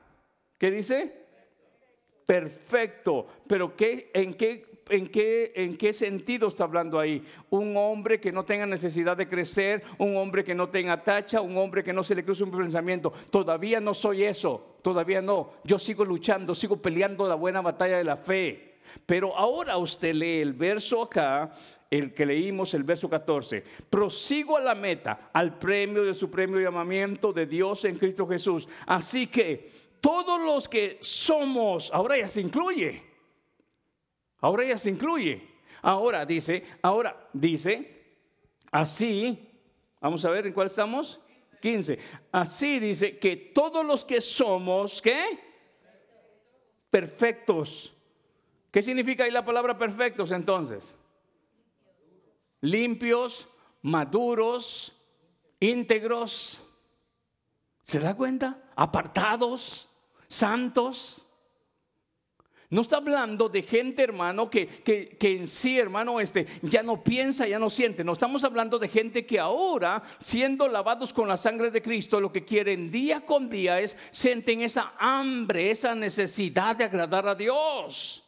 [0.58, 1.26] ¿qué dice?
[2.24, 3.26] Perfecto.
[3.46, 7.22] Pero ¿qué, en qué ¿en qué, ¿en qué sentido está hablando ahí?
[7.50, 11.56] Un hombre que no tenga necesidad de crecer, un hombre que no tenga tacha, un
[11.58, 13.12] hombre que no se le cruce un pensamiento.
[13.30, 15.50] Todavía no soy eso, todavía no.
[15.64, 18.75] Yo sigo luchando, sigo peleando la buena batalla de la fe.
[19.04, 21.50] Pero ahora usted lee el verso acá,
[21.90, 23.62] el que leímos, el verso 14.
[23.88, 28.68] Prosigo a la meta, al premio del supremo llamamiento de Dios en Cristo Jesús.
[28.86, 29.70] Así que
[30.00, 33.16] todos los que somos, ahora ya se incluye
[34.40, 35.42] Ahora ya se incluye.
[35.82, 38.18] Ahora dice, ahora dice,
[38.70, 39.50] así,
[40.00, 41.20] vamos a ver en cuál estamos.
[41.60, 41.98] 15.
[42.30, 45.38] Así dice que todos los que somos, ¿qué?
[46.90, 47.95] Perfectos.
[48.76, 50.94] ¿Qué significa ahí la palabra perfectos entonces?
[52.60, 53.48] Limpios,
[53.80, 54.94] maduros,
[55.58, 56.62] íntegros.
[57.82, 58.70] ¿Se da cuenta?
[58.76, 59.88] Apartados,
[60.28, 61.26] santos.
[62.68, 67.48] No está hablando de gente, hermano, que, que, en sí, hermano, este, ya no piensa,
[67.48, 68.04] ya no siente.
[68.04, 72.30] No estamos hablando de gente que ahora, siendo lavados con la sangre de Cristo, lo
[72.30, 78.24] que quieren día con día es sienten esa hambre, esa necesidad de agradar a Dios.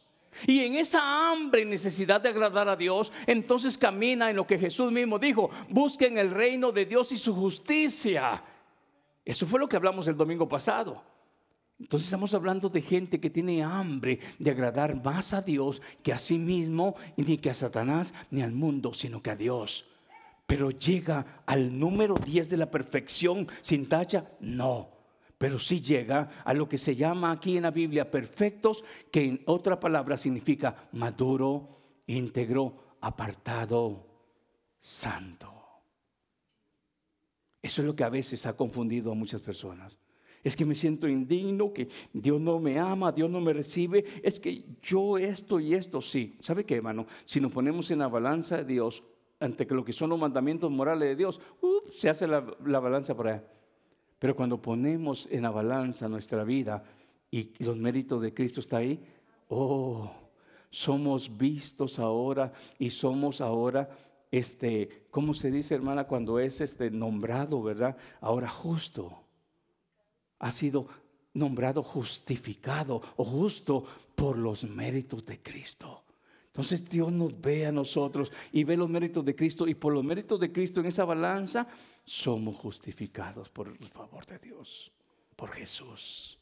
[0.47, 4.57] Y en esa hambre y necesidad de agradar a Dios, entonces camina en lo que
[4.57, 8.43] Jesús mismo dijo, busquen el reino de Dios y su justicia.
[9.25, 11.03] Eso fue lo que hablamos el domingo pasado.
[11.79, 16.19] Entonces estamos hablando de gente que tiene hambre de agradar más a Dios que a
[16.19, 19.87] sí mismo, y ni que a Satanás, ni al mundo, sino que a Dios.
[20.45, 24.98] Pero llega al número 10 de la perfección sin tacha, no.
[25.39, 29.41] Pero sí llega a lo que se llama aquí en la Biblia perfectos, que en
[29.45, 34.05] otra palabra significa maduro, íntegro, apartado,
[34.81, 35.53] santo.
[37.61, 39.97] Eso es lo que a veces ha confundido a muchas personas.
[40.43, 44.03] Es que me siento indigno, que Dios no me ama, Dios no me recibe.
[44.21, 46.37] Es que yo esto y esto sí.
[46.41, 47.07] ¿Sabe qué, hermano?
[47.23, 49.05] Si nos ponemos en la balanza de Dios
[49.39, 51.39] ante lo que son los mandamientos morales de Dios,
[51.93, 53.58] se hace la, la balanza para allá.
[54.19, 56.83] Pero cuando ponemos en la balanza nuestra vida
[57.31, 58.99] y los méritos de Cristo está ahí,
[59.47, 60.11] oh,
[60.69, 63.89] somos vistos ahora y somos ahora
[64.31, 67.97] este, ¿cómo se dice, hermana, cuando es este nombrado, verdad?
[68.21, 69.23] Ahora justo.
[70.39, 70.87] Ha sido
[71.33, 73.83] nombrado justificado o justo
[74.15, 76.03] por los méritos de Cristo.
[76.47, 80.03] Entonces Dios nos ve a nosotros y ve los méritos de Cristo y por los
[80.03, 81.67] méritos de Cristo en esa balanza
[82.09, 84.91] somos justificados por el favor de Dios,
[85.35, 86.39] por Jesús.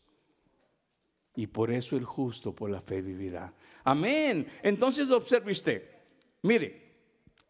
[1.35, 3.53] Y por eso el justo por la fe vivirá.
[3.83, 4.47] Amén.
[4.63, 5.83] Entonces observe usted.
[6.43, 6.87] Mire,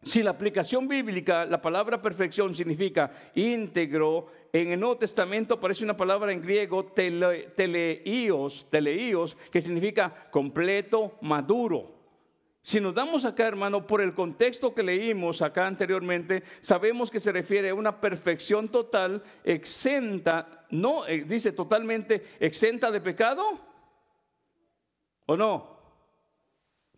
[0.02, 5.96] si la aplicación bíblica, la palabra perfección significa íntegro, en el Nuevo Testamento aparece una
[5.96, 11.97] palabra en griego, teleios, teleios, que significa completo, maduro.
[12.60, 17.32] Si nos damos acá, hermano, por el contexto que leímos acá anteriormente, sabemos que se
[17.32, 23.42] refiere a una perfección total, exenta, no, eh, dice totalmente exenta de pecado.
[25.26, 25.78] ¿O no?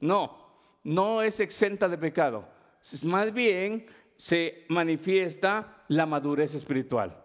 [0.00, 2.60] No, no es exenta de pecado
[3.04, 7.19] más bien se manifiesta la madurez espiritual.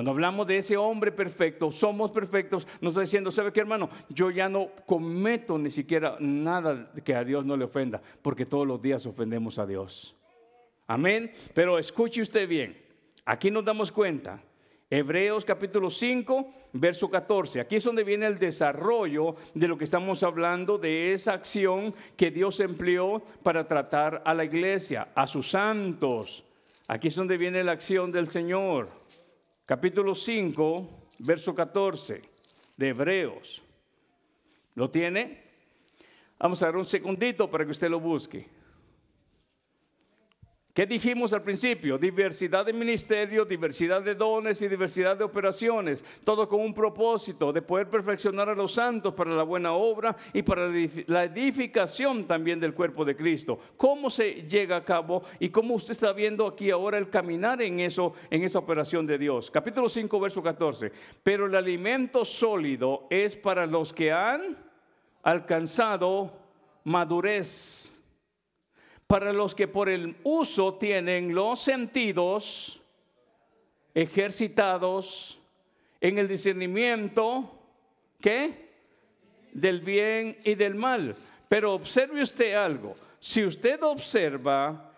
[0.00, 3.90] Cuando hablamos de ese hombre perfecto, somos perfectos, nos está diciendo, ¿sabe qué hermano?
[4.08, 8.66] Yo ya no cometo ni siquiera nada que a Dios no le ofenda, porque todos
[8.66, 10.16] los días ofendemos a Dios.
[10.86, 11.30] Amén.
[11.52, 12.82] Pero escuche usted bien,
[13.26, 14.42] aquí nos damos cuenta
[14.88, 17.60] Hebreos capítulo 5, verso 14.
[17.60, 22.30] Aquí es donde viene el desarrollo de lo que estamos hablando, de esa acción que
[22.30, 26.42] Dios empleó para tratar a la iglesia, a sus santos.
[26.88, 28.88] Aquí es donde viene la acción del Señor.
[29.70, 30.88] Capítulo 5,
[31.20, 32.20] verso 14
[32.76, 33.62] de Hebreos.
[34.74, 35.44] ¿Lo tiene?
[36.40, 38.48] Vamos a dar un segundito para que usted lo busque.
[40.80, 41.98] ¿Qué dijimos al principio?
[41.98, 47.60] Diversidad de ministerios, diversidad de dones y diversidad de operaciones, todo con un propósito de
[47.60, 50.70] poder perfeccionar a los santos para la buena obra y para
[51.06, 53.60] la edificación también del cuerpo de Cristo.
[53.76, 57.80] ¿Cómo se llega a cabo y cómo usted está viendo aquí ahora el caminar en
[57.80, 59.50] eso, en esa operación de Dios?
[59.50, 60.90] Capítulo 5, verso 14.
[61.22, 64.56] Pero el alimento sólido es para los que han
[65.22, 66.32] alcanzado
[66.84, 67.92] madurez
[69.10, 72.80] para los que por el uso tienen los sentidos
[73.92, 75.40] ejercitados
[76.00, 77.58] en el discernimiento,
[78.20, 78.70] ¿qué?
[79.50, 81.16] Del bien y del mal.
[81.48, 82.94] Pero observe usted algo.
[83.18, 84.89] Si usted observa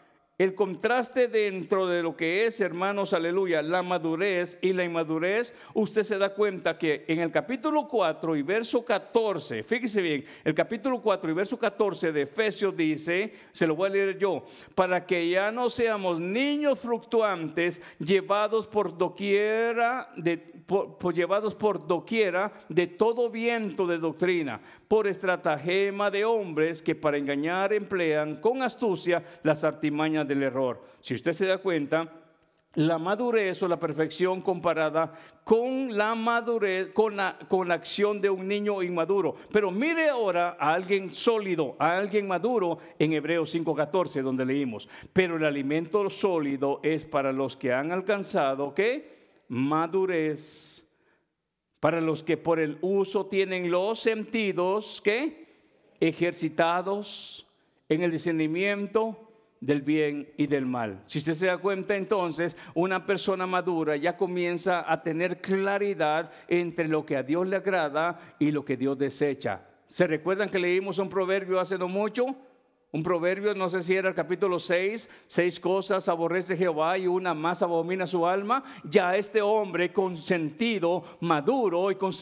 [0.42, 6.02] el contraste dentro de lo que es, hermanos, aleluya, la madurez y la inmadurez, usted
[6.02, 11.00] se da cuenta que en el capítulo 4 y verso 14, fíjese bien, el capítulo
[11.00, 14.42] 4 y verso 14 de Efesios dice, se lo voy a leer yo,
[14.74, 20.50] para que ya no seamos niños fluctuantes llevados por doquiera de
[21.14, 24.60] llevados por doquiera de todo viento de doctrina,
[24.92, 30.82] por estratagema de hombres que para engañar emplean con astucia las artimañas del error.
[31.00, 32.12] Si usted se da cuenta,
[32.74, 35.10] la madurez o la perfección comparada
[35.44, 39.34] con la madurez, con la, con la acción de un niño inmaduro.
[39.50, 44.90] Pero mire ahora a alguien sólido, a alguien maduro en Hebreos 5:14, donde leímos.
[45.10, 49.38] Pero el alimento sólido es para los que han alcanzado, ¿qué?
[49.48, 50.81] Madurez.
[51.82, 55.48] Para los que por el uso tienen los sentidos, ¿qué?
[55.98, 57.44] Ejercitados
[57.88, 59.18] en el discernimiento
[59.58, 61.02] del bien y del mal.
[61.06, 66.86] Si usted se da cuenta entonces, una persona madura ya comienza a tener claridad entre
[66.86, 69.66] lo que a Dios le agrada y lo que Dios desecha.
[69.88, 72.26] ¿Se recuerdan que leímos un proverbio hace no mucho?
[72.94, 77.32] Un proverbio, no sé si era el capítulo 6, seis cosas aborrece Jehová y una
[77.32, 78.62] más abomina su alma.
[78.84, 82.12] Ya este hombre con sentido maduro y con,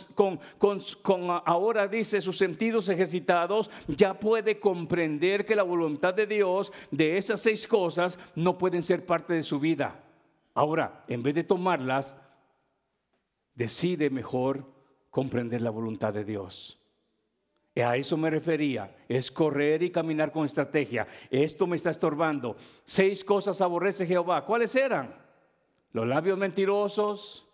[0.58, 7.18] con, ahora dice sus sentidos ejercitados, ya puede comprender que la voluntad de Dios de
[7.18, 10.04] esas seis cosas no pueden ser parte de su vida.
[10.54, 12.16] Ahora, en vez de tomarlas,
[13.56, 14.64] decide mejor
[15.10, 16.79] comprender la voluntad de Dios.
[17.76, 21.06] A eso me refería, es correr y caminar con estrategia.
[21.30, 22.56] Esto me está estorbando.
[22.84, 24.44] Seis cosas aborrece Jehová.
[24.44, 25.14] ¿Cuáles eran?
[25.92, 27.46] Los labios mentirosos,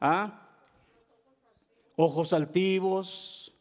[0.00, 0.48] ¿ah?
[1.96, 3.52] ojos altivos,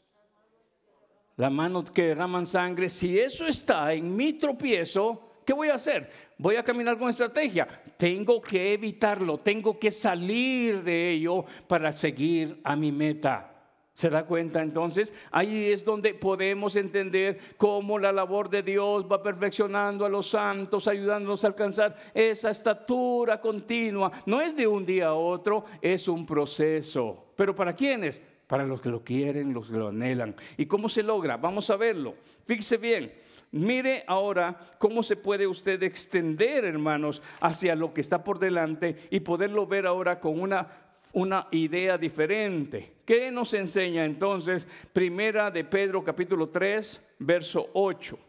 [1.37, 2.89] las manos que derraman sangre.
[2.89, 6.09] Si eso está en mi tropiezo, ¿qué voy a hacer?
[6.37, 7.67] Voy a caminar con estrategia.
[7.97, 13.54] Tengo que evitarlo, tengo que salir de ello para seguir a mi meta.
[13.95, 15.13] ¿Se da cuenta entonces?
[15.31, 20.89] Ahí es donde podemos entender cómo la labor de Dios va perfeccionando a los santos,
[20.89, 24.11] ayudándonos a alcanzar esa estatura continua.
[24.25, 27.27] No es de un día a otro, es un proceso.
[27.37, 28.21] ¿Pero para quiénes?
[28.47, 30.35] Para los que lo quieren, los que lo anhelan.
[30.57, 31.37] ¿Y cómo se logra?
[31.37, 32.15] Vamos a verlo.
[32.45, 33.13] Fíjese bien.
[33.51, 39.21] Mire ahora cómo se puede usted extender, hermanos, hacia lo que está por delante y
[39.21, 40.84] poderlo ver ahora con una
[41.15, 42.91] una idea diferente.
[43.05, 44.67] ¿Qué nos enseña entonces?
[44.91, 48.19] Primera de Pedro capítulo 3, verso 8.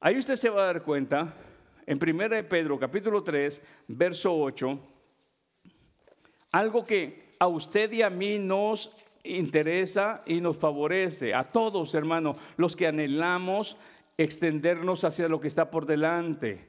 [0.00, 1.34] Ahí usted se va a dar cuenta,
[1.84, 4.78] en Primera de Pedro capítulo 3, verso 8,
[6.52, 8.92] algo que a usted y a mí nos
[9.24, 13.76] interesa y nos favorece, a todos hermanos, los que anhelamos
[14.16, 16.64] extendernos hacia lo que está por delante.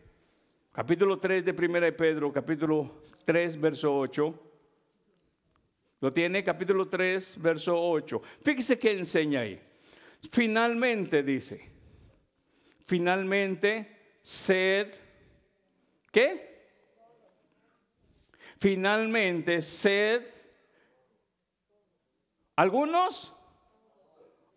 [0.72, 4.47] Capítulo 3 de Primera de Pedro, capítulo 3, verso 8.
[6.00, 8.22] Lo tiene capítulo 3, verso 8.
[8.42, 9.60] Fíjese que enseña ahí.
[10.32, 11.70] Finalmente dice,
[12.86, 14.94] finalmente sed,
[16.12, 16.48] ¿qué?
[18.60, 20.24] Finalmente sed,
[22.56, 23.34] algunos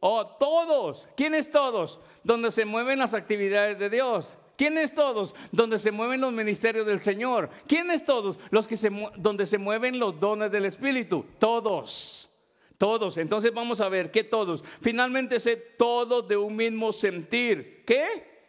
[0.00, 1.08] o todos.
[1.16, 2.00] ¿Quiénes todos?
[2.24, 4.36] Donde se mueven las actividades de Dios.
[4.60, 5.34] ¿Quiénes todos?
[5.52, 7.48] Donde se mueven los ministerios del Señor.
[7.66, 8.38] ¿Quiénes todos?
[8.50, 11.24] Los que se donde se mueven los dones del Espíritu.
[11.38, 12.30] Todos.
[12.76, 13.16] Todos.
[13.16, 14.62] Entonces vamos a ver qué todos.
[14.82, 17.86] Finalmente sé todos de un mismo sentir.
[17.86, 18.42] ¿Qué?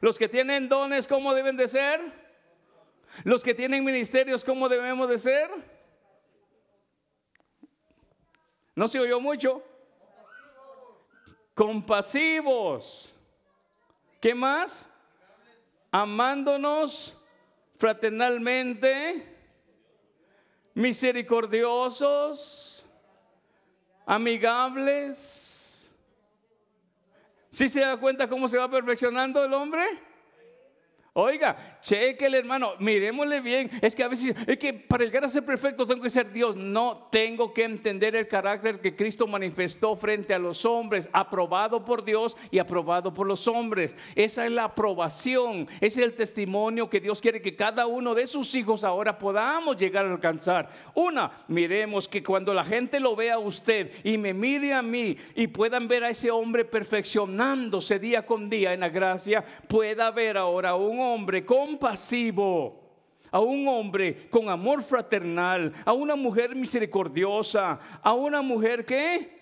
[0.00, 2.00] Los que tienen dones, ¿cómo deben de ser?
[3.24, 5.50] Los que tienen ministerios, ¿cómo debemos de ser?
[8.74, 9.62] ¿No se oyó mucho?
[11.52, 13.14] Compasivos.
[14.18, 14.90] ¿Qué más?
[15.94, 17.16] Amándonos
[17.76, 19.32] fraternalmente,
[20.74, 22.84] misericordiosos,
[24.04, 25.88] amigables.
[27.48, 29.84] ¿Sí se da cuenta cómo se va perfeccionando el hombre?
[31.16, 33.70] Oiga, chequele hermano, miremosle bien.
[33.80, 36.56] Es que a veces, es que para llegar a ser perfecto tengo que ser Dios.
[36.56, 42.04] No, tengo que entender el carácter que Cristo manifestó frente a los hombres, aprobado por
[42.04, 43.94] Dios y aprobado por los hombres.
[44.16, 48.26] Esa es la aprobación, ese es el testimonio que Dios quiere que cada uno de
[48.26, 50.68] sus hijos ahora podamos llegar a alcanzar.
[50.94, 55.16] Una, miremos que cuando la gente lo vea a usted y me mire a mí
[55.36, 60.36] y puedan ver a ese hombre perfeccionándose día con día en la gracia, pueda ver
[60.36, 62.82] ahora un hombre compasivo,
[63.30, 69.40] a un hombre con amor fraternal, a una mujer misericordiosa, a una mujer que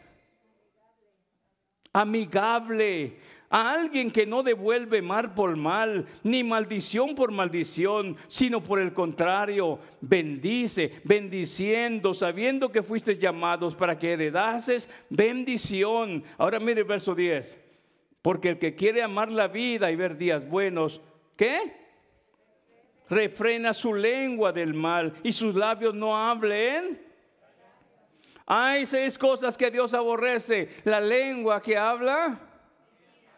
[1.93, 3.19] amigable,
[3.51, 8.95] a alguien que no devuelve mal por mal, ni maldición por maldición, sino por el
[8.95, 16.25] contrario, bendice, bendiciendo, sabiendo que fuiste llamados para que heredases bendición.
[16.39, 17.61] Ahora mire el verso 10.
[18.23, 21.03] Porque el que quiere amar la vida y ver días buenos,
[21.43, 21.73] ¿qué?
[23.11, 27.05] Refrena su lengua del mal y sus labios no hablen.
[28.47, 30.69] Hay seis cosas que Dios aborrece.
[30.85, 32.39] La lengua que habla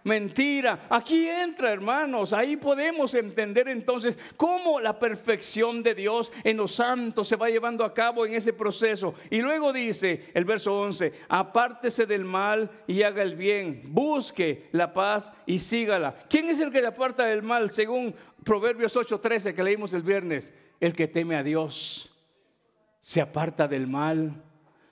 [0.04, 0.86] mentira.
[0.88, 2.32] Aquí entra, hermanos.
[2.32, 7.84] Ahí podemos entender entonces cómo la perfección de Dios en los santos se va llevando
[7.84, 9.14] a cabo en ese proceso.
[9.30, 13.82] Y luego dice el verso 11, apártese del mal y haga el bien.
[13.86, 16.14] Busque la paz y sígala.
[16.28, 17.70] ¿Quién es el que le aparta del mal?
[17.70, 20.52] Según Proverbios 8:13 que leímos el viernes.
[20.80, 22.10] El que teme a Dios
[23.00, 24.42] se aparta del mal,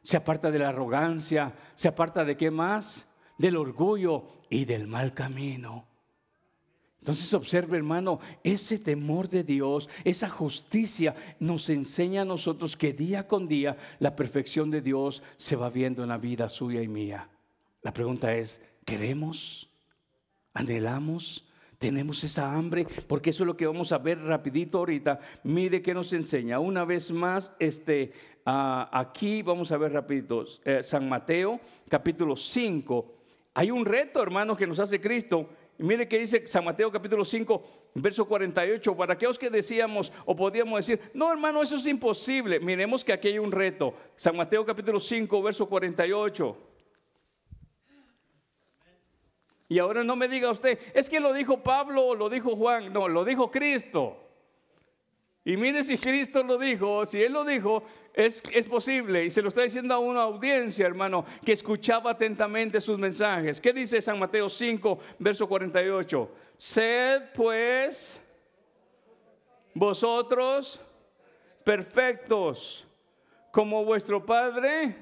[0.02, 3.11] se aparta de la arrogancia, se aparta de qué más?
[3.38, 5.86] Del orgullo y del mal camino.
[7.02, 13.26] Entonces observe hermano, ese temor de Dios, esa justicia nos enseña a nosotros que día
[13.26, 17.28] con día la perfección de Dios se va viendo en la vida suya y mía.
[17.82, 19.68] La pregunta es, ¿queremos?
[20.54, 21.48] ¿Anhelamos?
[21.76, 22.86] ¿Tenemos esa hambre?
[23.08, 25.18] Porque eso es lo que vamos a ver rapidito ahorita.
[25.42, 26.60] Mire que nos enseña.
[26.60, 28.12] Una vez más, este,
[28.46, 30.44] ah, aquí vamos a ver rapidito.
[30.64, 31.58] Eh, San Mateo,
[31.88, 33.21] capítulo 5
[33.54, 35.48] hay un reto, hermanos, que nos hace Cristo.
[35.78, 40.36] Y mire que dice San Mateo capítulo 5, verso 48, para aquellos que decíamos o
[40.36, 42.60] podíamos decir, no hermano, eso es imposible.
[42.60, 43.94] Miremos que aquí hay un reto.
[44.16, 46.56] San Mateo capítulo 5, verso 48.
[49.68, 52.92] Y ahora no me diga usted, es que lo dijo Pablo o lo dijo Juan,
[52.92, 54.18] no, lo dijo Cristo.
[55.44, 57.82] Y mire si Cristo lo dijo, si Él lo dijo,
[58.14, 59.24] es, es, posible.
[59.24, 63.60] Y se lo está diciendo a una audiencia, hermano, que escuchaba atentamente sus mensajes.
[63.60, 66.30] ¿Qué dice San Mateo 5, verso 48?
[66.56, 68.24] Sed pues
[69.74, 70.80] vosotros
[71.64, 72.86] perfectos,
[73.50, 74.96] como vuestro Padre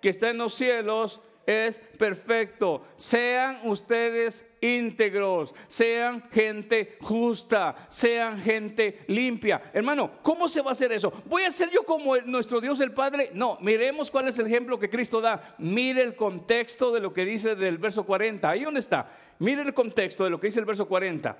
[0.00, 2.84] que está en los cielos es perfecto.
[2.96, 9.70] Sean ustedes íntegros, sean gente justa, sean gente limpia.
[9.72, 11.12] Hermano, ¿cómo se va a hacer eso?
[11.26, 13.30] ¿Voy a ser yo como nuestro Dios el Padre?
[13.34, 15.54] No, miremos cuál es el ejemplo que Cristo da.
[15.58, 18.48] Mire el contexto de lo que dice del verso 40.
[18.48, 19.10] Ahí donde está.
[19.38, 21.36] Mire el contexto de lo que dice el verso 40.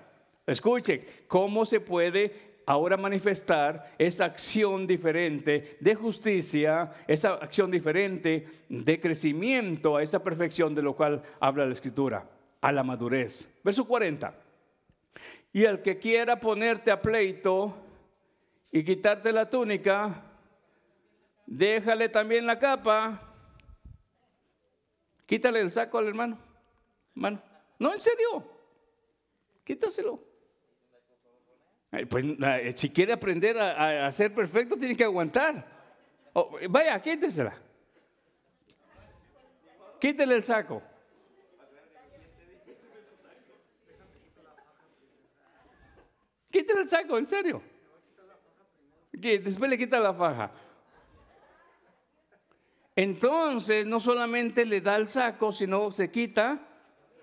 [0.47, 9.01] Escuche, ¿cómo se puede ahora manifestar esa acción diferente de justicia, esa acción diferente de
[9.01, 12.25] crecimiento a esa perfección de lo cual habla la Escritura,
[12.61, 13.49] a la madurez.
[13.63, 14.35] Verso 40.
[15.53, 17.75] Y el que quiera ponerte a pleito
[18.71, 20.23] y quitarte la túnica,
[21.47, 23.21] déjale también la capa.
[25.27, 26.39] Quítale el saco al hermano.
[27.15, 28.45] No, en serio.
[29.65, 30.21] Quítaselo.
[32.09, 35.67] Pues eh, si quiere aprender a, ser perfecto, tiene que aguantar.
[36.33, 37.55] Oh, vaya, quítesela.
[39.99, 40.83] Quítele el saco.
[46.51, 47.63] Quítele el saco, en serio.
[49.13, 50.51] Después le quita la faja.
[52.97, 56.61] Entonces, no solamente le da el saco, sino se quita.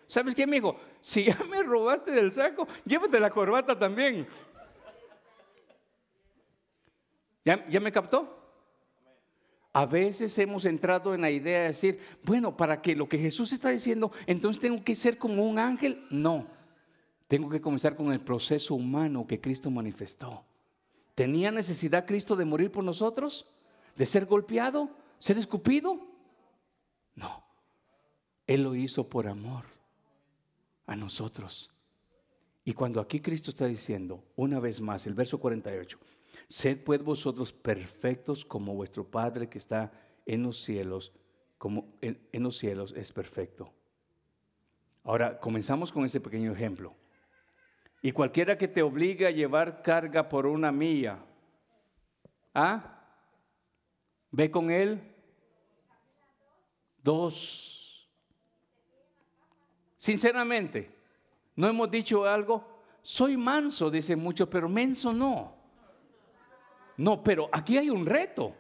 [0.08, 0.80] ¿Sabes qué, amigo?
[1.00, 4.28] Si ya me robaste del saco, llévate la corbata también.
[7.46, 8.36] ¿Ya, me captó?
[9.72, 13.54] A veces hemos entrado en la idea de decir, bueno, para que lo que Jesús
[13.54, 16.06] está diciendo, entonces tengo que ser como un ángel.
[16.10, 16.48] No,
[17.28, 20.46] tengo que comenzar con el proceso humano que Cristo manifestó.
[21.16, 23.48] ¿Tenía necesidad Cristo de morir por nosotros?
[23.96, 24.90] ¿De ser golpeado?
[25.20, 26.00] ¿Ser escupido?
[27.16, 27.44] No,
[28.46, 29.66] Él lo hizo por amor
[30.86, 31.72] a nosotros.
[32.64, 35.98] Y cuando aquí Cristo está diciendo, una vez más, el verso 48,
[36.48, 39.92] Sed pues vosotros perfectos como vuestro Padre que está
[40.26, 41.14] en los cielos,
[41.58, 43.74] como en, los cielos es perfecto.
[45.04, 46.94] Ahora, comenzamos con ese pequeño ejemplo.
[48.08, 51.20] Y cualquiera que te obligue a llevar carga por una milla,
[52.54, 53.02] ¿ah?
[54.32, 55.14] Ve con él
[57.04, 58.10] dos.
[59.98, 60.90] Sinceramente,
[61.58, 62.82] no hemos dicho algo.
[63.02, 65.54] Soy manso, dicen muchos, pero menso no.
[66.96, 68.56] No, pero aquí hay un reto.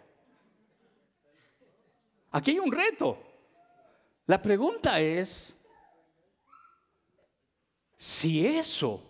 [2.32, 3.18] Aquí hay un reto.
[4.26, 5.58] La pregunta es,
[7.95, 9.07] si eso,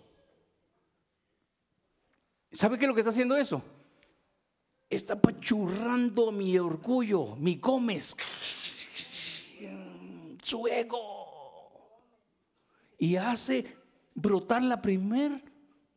[2.51, 3.61] ¿sabe qué es lo que está haciendo eso?
[4.89, 8.15] Está pachurrando mi orgullo, mi Gómez,
[10.43, 12.01] su ego,
[12.97, 13.77] y hace
[14.15, 15.43] brotar la primer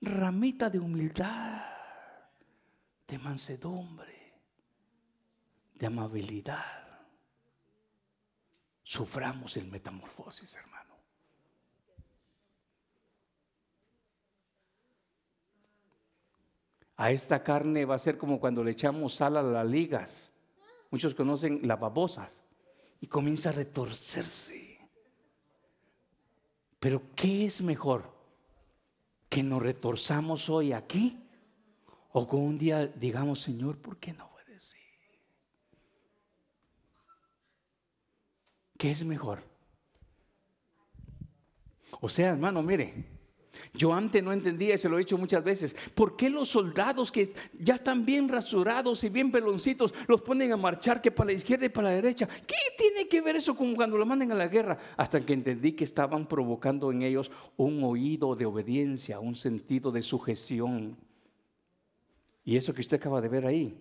[0.00, 1.70] ramita de humildad
[3.10, 4.40] de mansedumbre,
[5.74, 7.00] de amabilidad.
[8.84, 10.69] Suframos el metamorfosis, hermano.
[17.00, 20.36] A esta carne va a ser como cuando le echamos sal a las ligas.
[20.90, 22.44] Muchos conocen las babosas
[23.00, 24.78] y comienza a retorcerse.
[26.78, 28.04] Pero ¿qué es mejor?
[29.30, 31.26] ¿Que nos retorzamos hoy aquí?
[32.12, 34.78] ¿O que un día digamos, Señor, ¿por qué no decir?
[38.76, 39.42] ¿Qué es mejor?
[42.02, 43.19] O sea, hermano, mire,
[43.74, 47.10] yo antes no entendía, y se lo he dicho muchas veces, ¿por qué los soldados
[47.10, 51.32] que ya están bien rasurados y bien peloncitos los ponen a marchar que para la
[51.34, 52.26] izquierda y para la derecha?
[52.26, 54.78] ¿Qué tiene que ver eso con cuando lo manden a la guerra?
[54.96, 60.02] Hasta que entendí que estaban provocando en ellos un oído de obediencia, un sentido de
[60.02, 60.96] sujeción.
[62.44, 63.78] Y eso que usted acaba de ver ahí,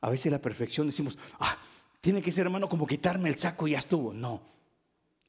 [0.00, 1.56] a veces la perfección decimos, ah,
[2.00, 4.12] tiene que ser hermano como quitarme el saco y ya estuvo.
[4.12, 4.42] No,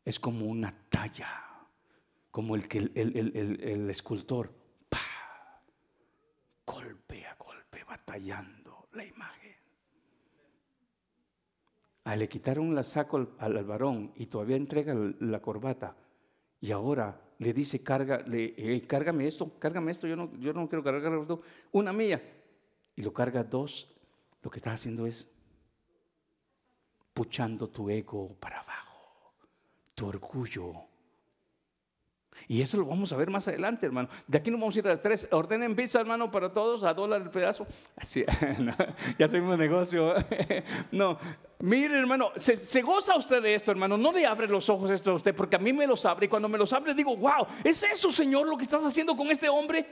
[0.04, 1.53] es como una talla
[2.34, 4.52] como el que el, escultor,
[6.66, 9.56] golpe a golpe, batallando la imagen.
[12.06, 15.96] A le quitaron la saco al, varón y todavía entrega la corbata
[16.60, 20.84] y ahora le dice, carga, le, cárgame esto, cárgame esto, yo no, yo no quiero
[20.84, 22.20] cargar esto, una mía.
[22.96, 23.96] Y lo carga dos,
[24.42, 25.32] lo que está haciendo es
[27.14, 29.36] puchando tu ego para abajo,
[29.94, 30.93] tu orgullo
[32.48, 34.10] y eso lo vamos a ver más adelante, hermano.
[34.28, 35.28] De aquí nos vamos a ir a las tres.
[35.32, 37.66] Ordenen pizza, hermano, para todos, a dólar el pedazo.
[37.96, 38.26] Así,
[39.18, 40.14] ya un negocio.
[40.92, 41.18] no,
[41.60, 43.98] mire, hermano, se, goza usted de esto, hermano.
[43.98, 46.26] No le abre los ojos esto a usted, porque a mí me los abre.
[46.26, 49.28] Y cuando me los abre, digo, wow, ¿es eso, Señor, lo que estás haciendo con
[49.32, 49.86] este hombre?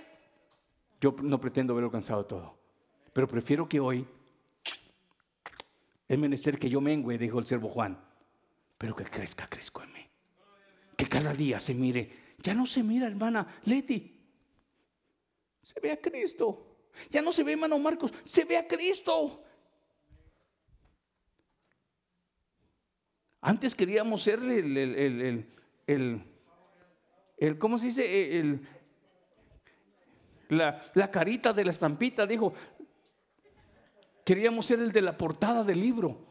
[1.00, 2.58] Yo no pretendo haber alcanzado todo,
[3.14, 4.06] pero prefiero que hoy
[6.08, 7.98] es menester que yo mengüe, dijo el siervo Juan,
[8.78, 10.06] pero que crezca, crezco en mí.
[10.98, 14.20] Que cada día se mire ya no se mira, hermana Leti.
[15.62, 16.78] Se ve a Cristo.
[17.10, 18.14] Ya no se ve, hermano Marcos.
[18.24, 19.44] Se ve a Cristo.
[23.42, 25.46] Antes queríamos ser el, el,
[25.88, 26.24] el,
[27.38, 28.60] el, ¿cómo se dice?
[30.50, 32.54] La, la, carita de la estampita, dijo.
[34.24, 36.28] Queríamos ser el de la portada del libro.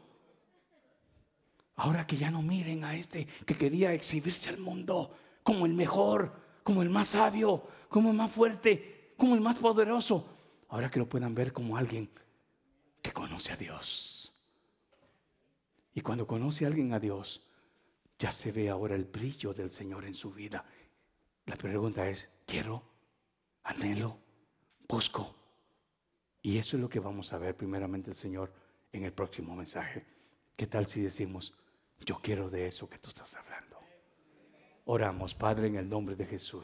[1.75, 5.13] Ahora que ya no miren a este que quería exhibirse al mundo,
[5.51, 6.31] como el mejor,
[6.63, 10.25] como el más sabio, como el más fuerte, como el más poderoso.
[10.69, 12.09] Ahora que lo puedan ver como alguien
[13.01, 14.31] que conoce a Dios.
[15.93, 17.45] Y cuando conoce a alguien a Dios,
[18.17, 20.63] ya se ve ahora el brillo del Señor en su vida.
[21.47, 22.81] La pregunta es, ¿quiero?
[23.63, 24.19] ¿Anhelo?
[24.87, 25.35] ¿Busco?
[26.41, 28.53] Y eso es lo que vamos a ver primeramente el Señor
[28.93, 30.05] en el próximo mensaje.
[30.55, 31.53] ¿Qué tal si decimos,
[32.05, 33.50] yo quiero de eso que tú estás hablando?
[34.93, 36.63] Oramos, Padre, en el nombre de Jesús.